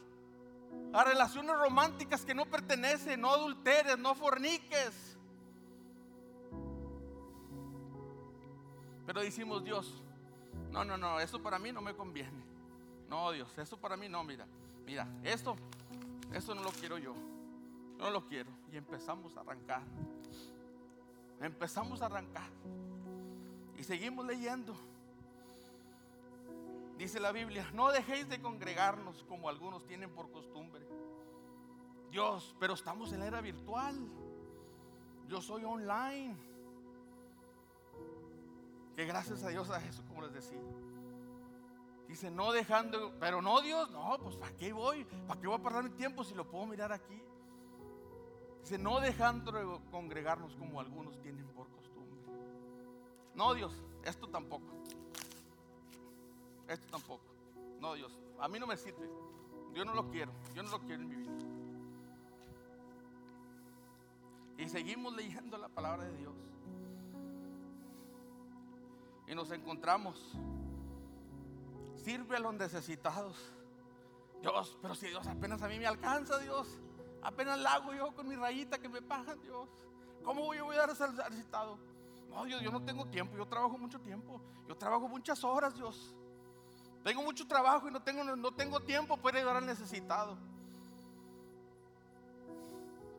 a 0.93 1.03
relaciones 1.03 1.55
románticas 1.57 2.25
que 2.25 2.34
no 2.34 2.45
pertenecen, 2.45 3.21
no 3.21 3.34
adulteres, 3.34 3.97
no 3.97 4.15
forniques. 4.15 5.17
Pero 9.05 9.21
decimos, 9.21 9.63
Dios, 9.63 10.01
no, 10.71 10.84
no, 10.84 10.97
no, 10.97 11.19
eso 11.19 11.41
para 11.41 11.59
mí 11.59 11.71
no 11.71 11.82
me 11.82 11.95
conviene. 11.95 12.43
No, 13.09 13.32
Dios, 13.32 13.57
eso 13.57 13.78
para 13.78 13.95
mí 13.95 14.09
no, 14.09 14.23
mira, 14.23 14.45
mira, 14.86 15.07
esto, 15.23 15.55
esto 16.34 16.53
no 16.53 16.61
lo 16.61 16.71
quiero 16.71 16.97
yo, 16.97 17.15
no 17.97 18.09
lo 18.09 18.28
quiero. 18.28 18.49
Y 18.71 18.78
empezamos 18.78 19.38
a 19.38 19.41
arrancar, 19.41 19.82
empezamos 21.41 22.01
a 22.01 22.07
arrancar. 22.07 22.49
Y 23.78 23.84
seguimos 23.84 24.25
leyendo. 24.25 24.75
Dice 26.98 27.20
la 27.20 27.32
Biblia, 27.32 27.70
no 27.74 27.91
dejéis 27.91 28.28
de 28.28 28.41
congregarnos 28.41 29.24
como 29.24 29.50
algunos 29.50 29.86
tienen 29.86 30.10
por 30.10 30.32
costumbre. 30.32 30.88
Dios, 32.10 32.56
pero 32.60 32.74
estamos 32.74 33.14
en 33.14 33.20
la 33.20 33.28
era 33.28 33.41
virtual. 33.41 33.95
Yo 35.28 35.39
soy 35.41 35.64
online. 35.64 36.36
Que 38.95 39.06
gracias 39.06 39.43
a 39.43 39.50
Dios 39.50 39.70
a 39.70 39.80
Jesús, 39.80 40.04
como 40.08 40.24
les 40.24 40.34
decía. 40.34 40.60
Dice, 42.08 42.32
no 42.32 42.52
dejando, 42.52 43.14
pero 43.20 43.41
no 43.41 43.62
Dios, 43.62 43.91
no, 43.91 44.18
pues 44.24 44.38
¿para 44.38 44.56
qué 44.56 44.74
voy? 44.74 45.06
¿Para 45.28 45.39
qué 45.39 45.45
voy 45.45 45.58
a 45.60 45.62
perder 45.62 45.84
mi 45.84 45.89
tiempo 45.91 46.24
si 46.24 46.34
lo 46.34 46.50
puedo 46.50 46.66
mirar 46.66 46.91
aquí? 46.91 47.22
Dice, 48.62 48.80
no 48.80 49.00
dejando 49.00 49.52
de 49.52 49.80
congregarnos 49.91 50.56
como 50.56 50.80
algunos 50.80 51.20
tienen 51.22 51.45
por 51.50 51.70
costumbre. 51.70 52.18
No 53.36 53.54
Dios, 53.54 53.84
esto 54.04 54.28
tampoco. 54.30 54.66
Esto 56.68 56.88
tampoco. 56.89 57.24
No, 57.80 57.93
Dios, 57.93 58.18
a 58.39 58.47
mí 58.47 58.59
no 58.59 58.68
me 58.68 58.78
sirve. 58.78 59.09
Yo 59.74 59.86
no 59.86 59.93
lo 59.93 60.09
quiero. 60.09 60.32
Yo 60.53 60.63
no 60.63 60.70
lo 60.70 60.80
quiero 60.80 61.01
en 61.03 61.09
mi 61.09 61.15
vida. 61.15 61.32
Y 64.57 64.68
seguimos 64.68 65.15
leyendo 65.15 65.57
la 65.57 65.70
palabra 65.70 66.05
de 66.05 66.18
Dios. 66.18 66.36
Y 69.28 69.36
nos 69.36 69.51
encontramos. 69.51 70.36
Sirve 71.95 72.38
a 72.38 72.39
los 72.39 72.53
necesitados. 72.55 73.36
Dios, 74.41 74.78
pero 74.82 74.95
si 74.95 75.07
Dios 75.07 75.28
apenas 75.28 75.61
a 75.61 75.68
mí 75.68 75.78
me 75.78 75.88
alcanza, 75.88 76.39
Dios. 76.39 76.68
Apenas 77.22 77.59
la 77.59 77.74
hago 77.74 77.93
yo 77.93 78.15
con 78.15 78.28
mi 78.28 78.36
rayita 78.36 78.80
que 78.80 78.89
me 78.89 79.01
pagan, 79.01 79.41
Dios. 79.41 79.70
¿Cómo 80.24 80.43
voy, 80.43 80.57
a 80.57 80.80
dar 80.80 80.89
ese 80.89 81.07
necesitado? 81.11 81.78
No, 82.30 82.45
Dios, 82.45 82.61
yo 82.61 82.72
no 82.72 82.84
tengo 82.84 83.05
tiempo. 83.05 83.38
Yo 83.38 83.45
trabajo 83.45 83.78
mucho 83.78 83.99
tiempo. 83.99 84.41
Yo 84.68 84.76
trabajo 84.76 85.07
muchas 85.07 85.43
horas, 85.43 85.76
Dios. 85.76 86.15
Tengo 87.08 87.24
mucho 87.24 87.47
trabajo 87.47 87.88
y 87.88 87.91
no 87.91 88.01
tengo, 88.01 88.22
no 88.22 88.51
tengo 88.51 88.82
tiempo 88.82 89.16
para 89.16 89.38
ayudar 89.38 89.55
al 89.55 89.66
necesitado. 89.66 90.38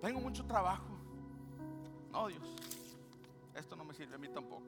Tengo 0.03 0.21
mucho 0.21 0.45
trabajo. 0.45 0.85
No, 2.13 2.27
Dios, 2.27 2.43
esto 3.55 3.77
no 3.77 3.85
me 3.85 3.95
sirve 3.95 4.17
a 4.17 4.19
mí 4.19 4.29
tampoco. 4.29 4.67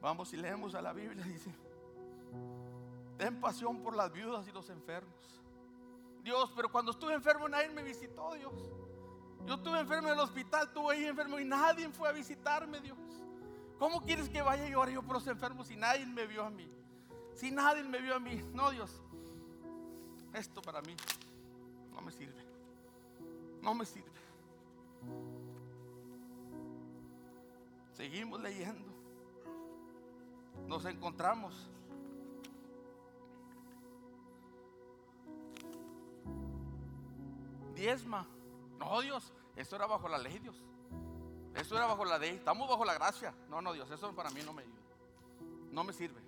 Vamos 0.00 0.32
y 0.32 0.36
leemos 0.36 0.76
a 0.76 0.80
la 0.80 0.92
Biblia, 0.92 1.24
dice, 1.24 1.52
ten 3.18 3.40
pasión 3.40 3.82
por 3.82 3.96
las 3.96 4.12
viudas 4.12 4.46
y 4.46 4.52
los 4.52 4.70
enfermos. 4.70 5.42
Dios, 6.22 6.52
pero 6.54 6.70
cuando 6.70 6.92
estuve 6.92 7.14
enfermo 7.14 7.48
nadie 7.48 7.68
me 7.70 7.82
visitó, 7.82 8.32
Dios. 8.34 8.54
Yo 9.44 9.54
estuve 9.54 9.80
enfermo 9.80 10.06
en 10.06 10.14
el 10.14 10.20
hospital, 10.20 10.68
estuve 10.68 10.94
ahí 10.94 11.04
enfermo 11.06 11.40
y 11.40 11.44
nadie 11.44 11.88
fue 11.88 12.08
a 12.08 12.12
visitarme, 12.12 12.80
Dios. 12.80 12.96
¿Cómo 13.78 14.00
quieres 14.02 14.28
que 14.28 14.42
vaya 14.42 14.68
yo 14.68 14.88
yo 14.88 15.02
por 15.02 15.14
los 15.14 15.26
enfermos 15.26 15.68
si 15.68 15.76
nadie 15.76 16.06
me 16.06 16.26
vio 16.26 16.44
a 16.44 16.50
mí? 16.50 16.68
Si 17.34 17.50
nadie 17.50 17.82
me 17.82 18.00
vio 18.00 18.14
a 18.14 18.20
mí. 18.20 18.42
No, 18.52 18.70
Dios. 18.70 19.02
Esto 20.32 20.62
para 20.62 20.80
mí 20.82 20.96
no 21.92 22.00
me 22.00 22.12
sirve. 22.12 22.42
No 23.60 23.74
me 23.74 23.84
sirve. 23.84 24.10
Seguimos 27.92 28.40
leyendo. 28.40 28.92
Nos 30.66 30.84
encontramos. 30.84 31.70
Diezma. 37.74 38.26
No, 38.78 39.00
Dios. 39.00 39.32
Esto 39.56 39.76
era 39.76 39.86
bajo 39.86 40.08
la 40.08 40.18
ley, 40.18 40.38
Dios. 40.38 40.62
Eso 41.54 41.76
era 41.76 41.86
bajo 41.86 42.04
la 42.04 42.18
ley. 42.18 42.36
Estamos 42.36 42.68
bajo 42.68 42.84
la 42.84 42.94
gracia. 42.94 43.34
No, 43.48 43.62
no, 43.62 43.72
Dios, 43.72 43.90
eso 43.90 44.12
para 44.14 44.30
mí 44.30 44.40
no 44.44 44.52
me 44.52 44.62
ayuda. 44.62 44.74
No 45.70 45.84
me 45.84 45.92
sirve. 45.92 46.20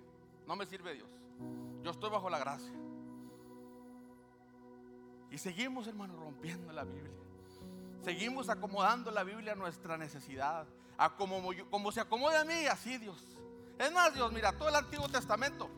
No 0.45 0.55
me 0.55 0.65
sirve 0.65 0.93
Dios. 0.93 1.09
Yo 1.83 1.91
estoy 1.91 2.09
bajo 2.09 2.29
la 2.29 2.39
gracia. 2.39 2.73
Y 5.29 5.37
seguimos, 5.37 5.87
hermano, 5.87 6.15
rompiendo 6.15 6.71
la 6.71 6.83
Biblia. 6.83 7.11
Seguimos 8.03 8.49
acomodando 8.49 9.11
la 9.11 9.23
Biblia 9.23 9.53
a 9.53 9.55
nuestra 9.55 9.97
necesidad. 9.97 10.65
A 10.97 11.15
como, 11.15 11.51
como 11.69 11.91
se 11.91 11.99
acomode 11.99 12.37
a 12.37 12.45
mí, 12.45 12.65
así 12.67 12.97
Dios. 12.97 13.21
Es 13.77 13.91
más, 13.91 14.13
Dios, 14.13 14.31
mira, 14.31 14.53
todo 14.53 14.69
el 14.69 14.75
Antiguo 14.75 15.07
Testamento, 15.09 15.69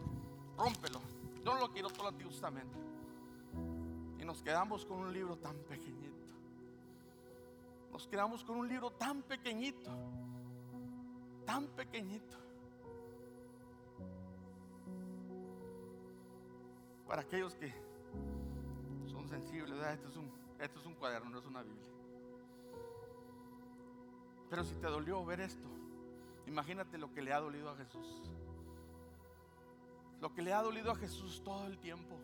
rómpelo. 0.58 1.02
Yo 1.44 1.54
no 1.54 1.60
lo 1.60 1.72
quiero 1.72 1.90
todo 1.90 2.04
el 2.04 2.14
Antiguo 2.14 2.32
Testamento. 2.32 2.78
Y 4.20 4.24
nos 4.24 4.42
quedamos 4.42 4.86
con 4.86 5.00
un 5.00 5.12
libro 5.12 5.36
tan 5.38 5.56
pequeñito. 5.68 5.99
Nos 7.92 8.08
quedamos 8.08 8.44
con 8.44 8.58
un 8.58 8.68
libro 8.68 8.92
tan 8.92 9.22
pequeñito. 9.24 9.90
Tan 11.46 11.68
pequeñito. 11.68 12.38
Para 17.08 17.24
aquellos 17.24 17.56
que 17.56 17.74
son 19.08 19.28
sensibles, 19.28 19.76
Esto, 19.88 20.10
es 20.10 20.16
un, 20.16 20.32
esto 20.60 20.80
es 20.80 20.86
un 20.86 20.94
cuaderno, 20.94 21.30
no 21.32 21.40
es 21.40 21.46
una 21.46 21.64
Biblia. 21.64 21.90
Pero 24.50 24.64
si 24.64 24.76
te 24.76 24.88
dolió 24.88 25.24
ver 25.26 25.42
esto, 25.42 25.68
imagínate 26.48 26.98
lo 26.98 27.14
que 27.14 27.22
le 27.22 27.34
ha 27.34 27.40
dolido 27.40 27.70
a 27.70 27.76
Jesús. 27.76 28.32
Lo 30.22 30.34
que 30.34 30.42
le 30.42 30.54
ha 30.54 30.62
dolido 30.62 30.92
a 30.92 30.96
Jesús 30.96 31.42
todo 31.44 31.66
el 31.66 31.78
tiempo. 31.80 32.16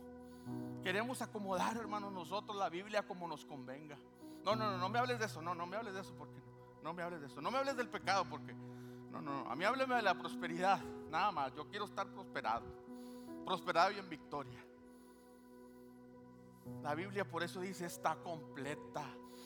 Queremos 0.84 1.22
acomodar, 1.22 1.78
hermanos, 1.78 2.12
nosotros 2.12 2.58
la 2.58 2.70
Biblia 2.70 3.08
como 3.08 3.28
nos 3.28 3.46
convenga. 3.46 3.98
No, 4.46 4.56
no, 4.56 4.72
no, 4.72 4.78
no 4.78 4.90
me 4.90 5.00
hables 5.00 5.20
de 5.20 5.26
eso. 5.26 5.42
No, 5.42 5.54
no 5.54 5.66
me 5.66 5.76
hables 5.76 5.94
de 5.94 6.02
eso 6.02 6.14
porque 6.18 6.40
no 6.84 6.94
me 6.94 7.04
hables 7.04 7.20
de 7.22 7.28
eso. 7.28 7.42
No 7.42 7.52
me 7.52 7.58
hables 7.58 7.76
del 7.76 7.90
pecado 7.90 8.26
porque 8.30 8.54
no, 8.54 9.22
no, 9.22 9.44
no. 9.44 9.52
A 9.52 9.56
mí 9.56 9.66
hábleme 9.66 9.96
de 9.96 10.02
la 10.04 10.14
prosperidad. 10.14 10.80
Nada 11.10 11.32
más. 11.32 11.54
Yo 11.56 11.68
quiero 11.68 11.86
estar 11.86 12.08
prosperado. 12.08 12.66
Prosperado 13.46 13.92
y 13.92 14.00
en 14.00 14.10
victoria. 14.10 14.64
La 16.82 16.96
Biblia 16.96 17.26
por 17.26 17.44
eso 17.44 17.60
dice 17.60 17.86
está 17.86 18.16
completa. 18.16 19.04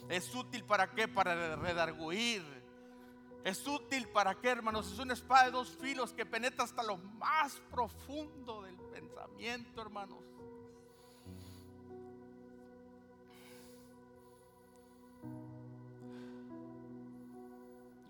Es 0.07 0.33
útil 0.35 0.63
para 0.65 0.91
qué? 0.91 1.07
Para 1.07 1.55
redarguir 1.55 2.59
es 3.43 3.65
útil 3.67 4.07
para 4.09 4.35
qué, 4.35 4.49
hermanos? 4.49 4.91
Es 4.91 4.99
una 4.99 5.13
espada 5.13 5.45
de 5.45 5.51
dos 5.51 5.69
filos 5.77 6.13
que 6.13 6.25
penetra 6.25 6.65
hasta 6.65 6.83
lo 6.83 6.97
más 6.97 7.59
profundo 7.71 8.61
del 8.63 8.75
pensamiento, 8.75 9.81
hermanos. 9.81 10.19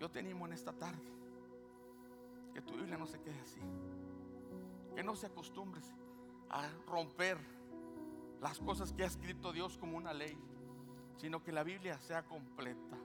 Yo 0.00 0.10
te 0.10 0.18
animo 0.18 0.46
en 0.46 0.54
esta 0.54 0.72
tarde 0.72 0.98
que 2.54 2.62
tu 2.62 2.74
Biblia 2.74 2.96
no 2.96 3.06
se 3.06 3.20
quede 3.20 3.38
así. 3.38 3.60
Que 4.96 5.04
no 5.04 5.14
se 5.14 5.26
acostumbres 5.26 5.84
a 6.48 6.66
romper 6.86 7.38
las 8.40 8.58
cosas 8.58 8.94
que 8.94 9.04
ha 9.04 9.06
escrito 9.06 9.52
Dios 9.52 9.76
como 9.76 9.98
una 9.98 10.14
ley, 10.14 10.36
sino 11.18 11.44
que 11.44 11.52
la 11.52 11.62
Biblia 11.62 11.98
sea 12.00 12.22
completa. 12.22 12.96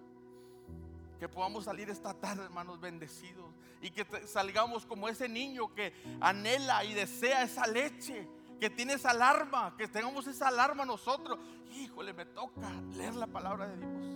Que 1.19 1.27
podamos 1.27 1.65
salir 1.65 1.89
esta 1.89 2.13
tarde, 2.13 2.43
hermanos, 2.45 2.79
bendecidos. 2.79 3.53
Y 3.81 3.91
que 3.91 4.05
salgamos 4.25 4.85
como 4.85 5.09
ese 5.09 5.27
niño 5.27 5.73
que 5.73 5.93
anhela 6.21 6.85
y 6.85 6.93
desea 6.93 7.43
esa 7.43 7.67
leche. 7.67 8.27
Que 8.57 8.69
tiene 8.69 8.93
esa 8.93 9.11
alarma. 9.11 9.75
Que 9.77 9.89
tengamos 9.89 10.27
esa 10.27 10.47
alarma 10.47 10.85
nosotros. 10.85 11.39
Híjole, 11.73 12.13
me 12.13 12.25
toca 12.25 12.71
leer 12.93 13.15
la 13.15 13.27
palabra 13.27 13.67
de 13.67 13.77
Dios. 13.77 14.14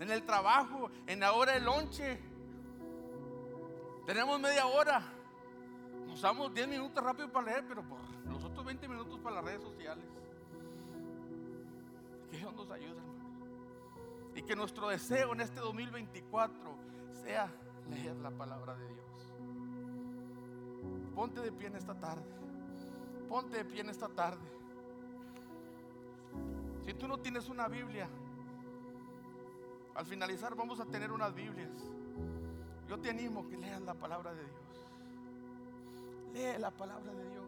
En 0.00 0.10
el 0.10 0.22
trabajo, 0.24 0.90
en 1.06 1.20
la 1.20 1.32
hora 1.32 1.52
del 1.52 1.64
lonche. 1.64 2.18
Tenemos 4.04 4.38
media 4.38 4.66
hora. 4.66 5.02
Nos 6.06 6.20
damos 6.20 6.52
10 6.54 6.68
minutos 6.68 7.02
rápido 7.02 7.30
para 7.30 7.46
leer, 7.46 7.64
pero 7.66 7.82
por 7.82 7.98
los 8.30 8.44
otros 8.44 8.64
20 8.64 8.88
minutos 8.88 9.18
para 9.20 9.36
las 9.36 9.44
redes 9.44 9.62
sociales. 9.62 10.04
Que 12.30 12.38
Dios 12.38 12.54
nos 12.54 12.70
ayude, 12.70 12.90
hermano. 12.90 13.16
Y 14.34 14.42
que 14.42 14.54
nuestro 14.54 14.88
deseo 14.88 15.32
en 15.32 15.40
este 15.40 15.60
2024 15.60 16.58
sea 17.24 17.50
leer 17.90 18.16
la 18.16 18.30
palabra 18.30 18.76
de 18.76 18.86
Dios. 18.86 19.06
Ponte 21.14 21.40
de 21.40 21.50
pie 21.50 21.68
en 21.68 21.76
esta 21.76 21.94
tarde. 21.94 22.24
Ponte 23.28 23.56
de 23.56 23.64
pie 23.64 23.80
en 23.80 23.88
esta 23.88 24.08
tarde. 24.08 24.44
Si 26.84 26.94
tú 26.94 27.08
no 27.08 27.18
tienes 27.18 27.48
una 27.48 27.66
Biblia, 27.66 28.08
al 29.96 30.06
finalizar 30.06 30.54
vamos 30.54 30.78
a 30.80 30.84
tener 30.86 31.10
unas 31.10 31.34
Biblias. 31.34 31.72
Yo 32.88 32.98
te 32.98 33.10
animo 33.10 33.48
que 33.48 33.56
leas 33.56 33.80
la 33.82 33.94
palabra 33.94 34.32
de 34.34 34.42
Dios. 34.42 34.56
Lee 36.32 36.60
la 36.60 36.70
palabra 36.70 37.12
de 37.12 37.30
Dios. 37.30 37.44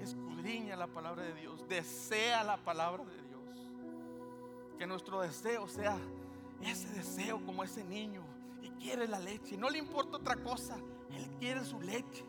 Escudriña 0.00 0.76
la 0.76 0.88
palabra 0.88 1.22
de 1.22 1.34
Dios. 1.34 1.66
Desea 1.68 2.42
la 2.44 2.56
palabra 2.56 3.04
de 3.04 3.12
Dios 3.22 3.22
que 4.82 4.86
nuestro 4.88 5.20
deseo 5.20 5.68
sea 5.68 5.96
ese 6.60 6.88
deseo 6.88 7.40
como 7.46 7.62
ese 7.62 7.84
niño 7.84 8.24
y 8.60 8.70
quiere 8.70 9.06
la 9.06 9.20
leche. 9.20 9.56
No 9.56 9.70
le 9.70 9.78
importa 9.78 10.16
otra 10.16 10.34
cosa, 10.34 10.76
Él 11.10 11.30
quiere 11.38 11.64
su 11.64 11.80
leche. 11.80 12.24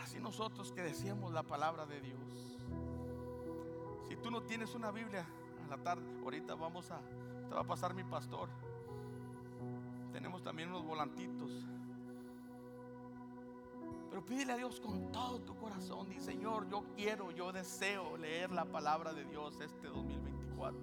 Así 0.00 0.18
nosotros 0.18 0.72
que 0.72 0.80
decíamos 0.80 1.30
la 1.30 1.42
palabra 1.42 1.84
de 1.84 2.00
Dios. 2.00 2.18
Si 4.08 4.16
tú 4.16 4.30
no 4.30 4.40
tienes 4.40 4.74
una 4.74 4.90
Biblia 4.90 5.26
a 5.66 5.76
la 5.76 5.76
tarde, 5.82 6.04
ahorita 6.22 6.54
vamos 6.54 6.90
a, 6.90 7.02
te 7.52 7.56
va 7.56 7.60
a 7.60 7.66
pasar 7.66 7.92
mi 7.92 8.02
pastor. 8.02 8.48
Tenemos 10.10 10.42
también 10.42 10.70
unos 10.70 10.86
volantitos. 10.86 11.50
Pero 14.08 14.24
pídele 14.24 14.54
a 14.54 14.56
Dios 14.56 14.80
con 14.80 15.12
todo 15.12 15.38
tu 15.40 15.54
corazón. 15.56 16.08
Dice, 16.08 16.32
Señor, 16.32 16.66
yo 16.70 16.82
quiero, 16.96 17.30
yo 17.30 17.52
deseo 17.52 18.16
leer 18.16 18.50
la 18.52 18.64
palabra 18.64 19.12
de 19.12 19.26
Dios 19.26 19.60
este 19.60 19.86
2024. 19.88 20.80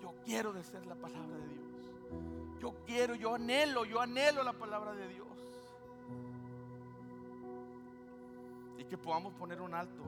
Yo 0.00 0.14
quiero 0.24 0.52
desear 0.52 0.86
la 0.86 0.94
palabra 0.94 1.36
de 1.36 1.48
Dios. 1.48 2.60
Yo 2.60 2.76
quiero, 2.86 3.16
yo 3.16 3.34
anhelo, 3.34 3.84
yo 3.84 4.00
anhelo 4.00 4.44
la 4.44 4.52
palabra 4.52 4.94
de 4.94 5.08
Dios. 5.08 5.26
Y 8.78 8.84
que 8.84 8.96
podamos 8.96 9.34
poner 9.34 9.60
un 9.60 9.74
alto. 9.74 10.04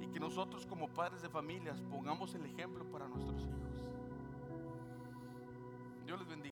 Y 0.00 0.06
que 0.06 0.18
nosotros 0.18 0.64
como 0.64 0.88
padres 0.88 1.20
de 1.20 1.28
familias 1.28 1.82
pongamos 1.90 2.34
el 2.34 2.46
ejemplo 2.46 2.86
para 2.86 3.06
nuestros 3.06 3.42
hijos. 3.42 3.73
Dios 6.06 6.18
les 6.18 6.28
bendiga. 6.28 6.44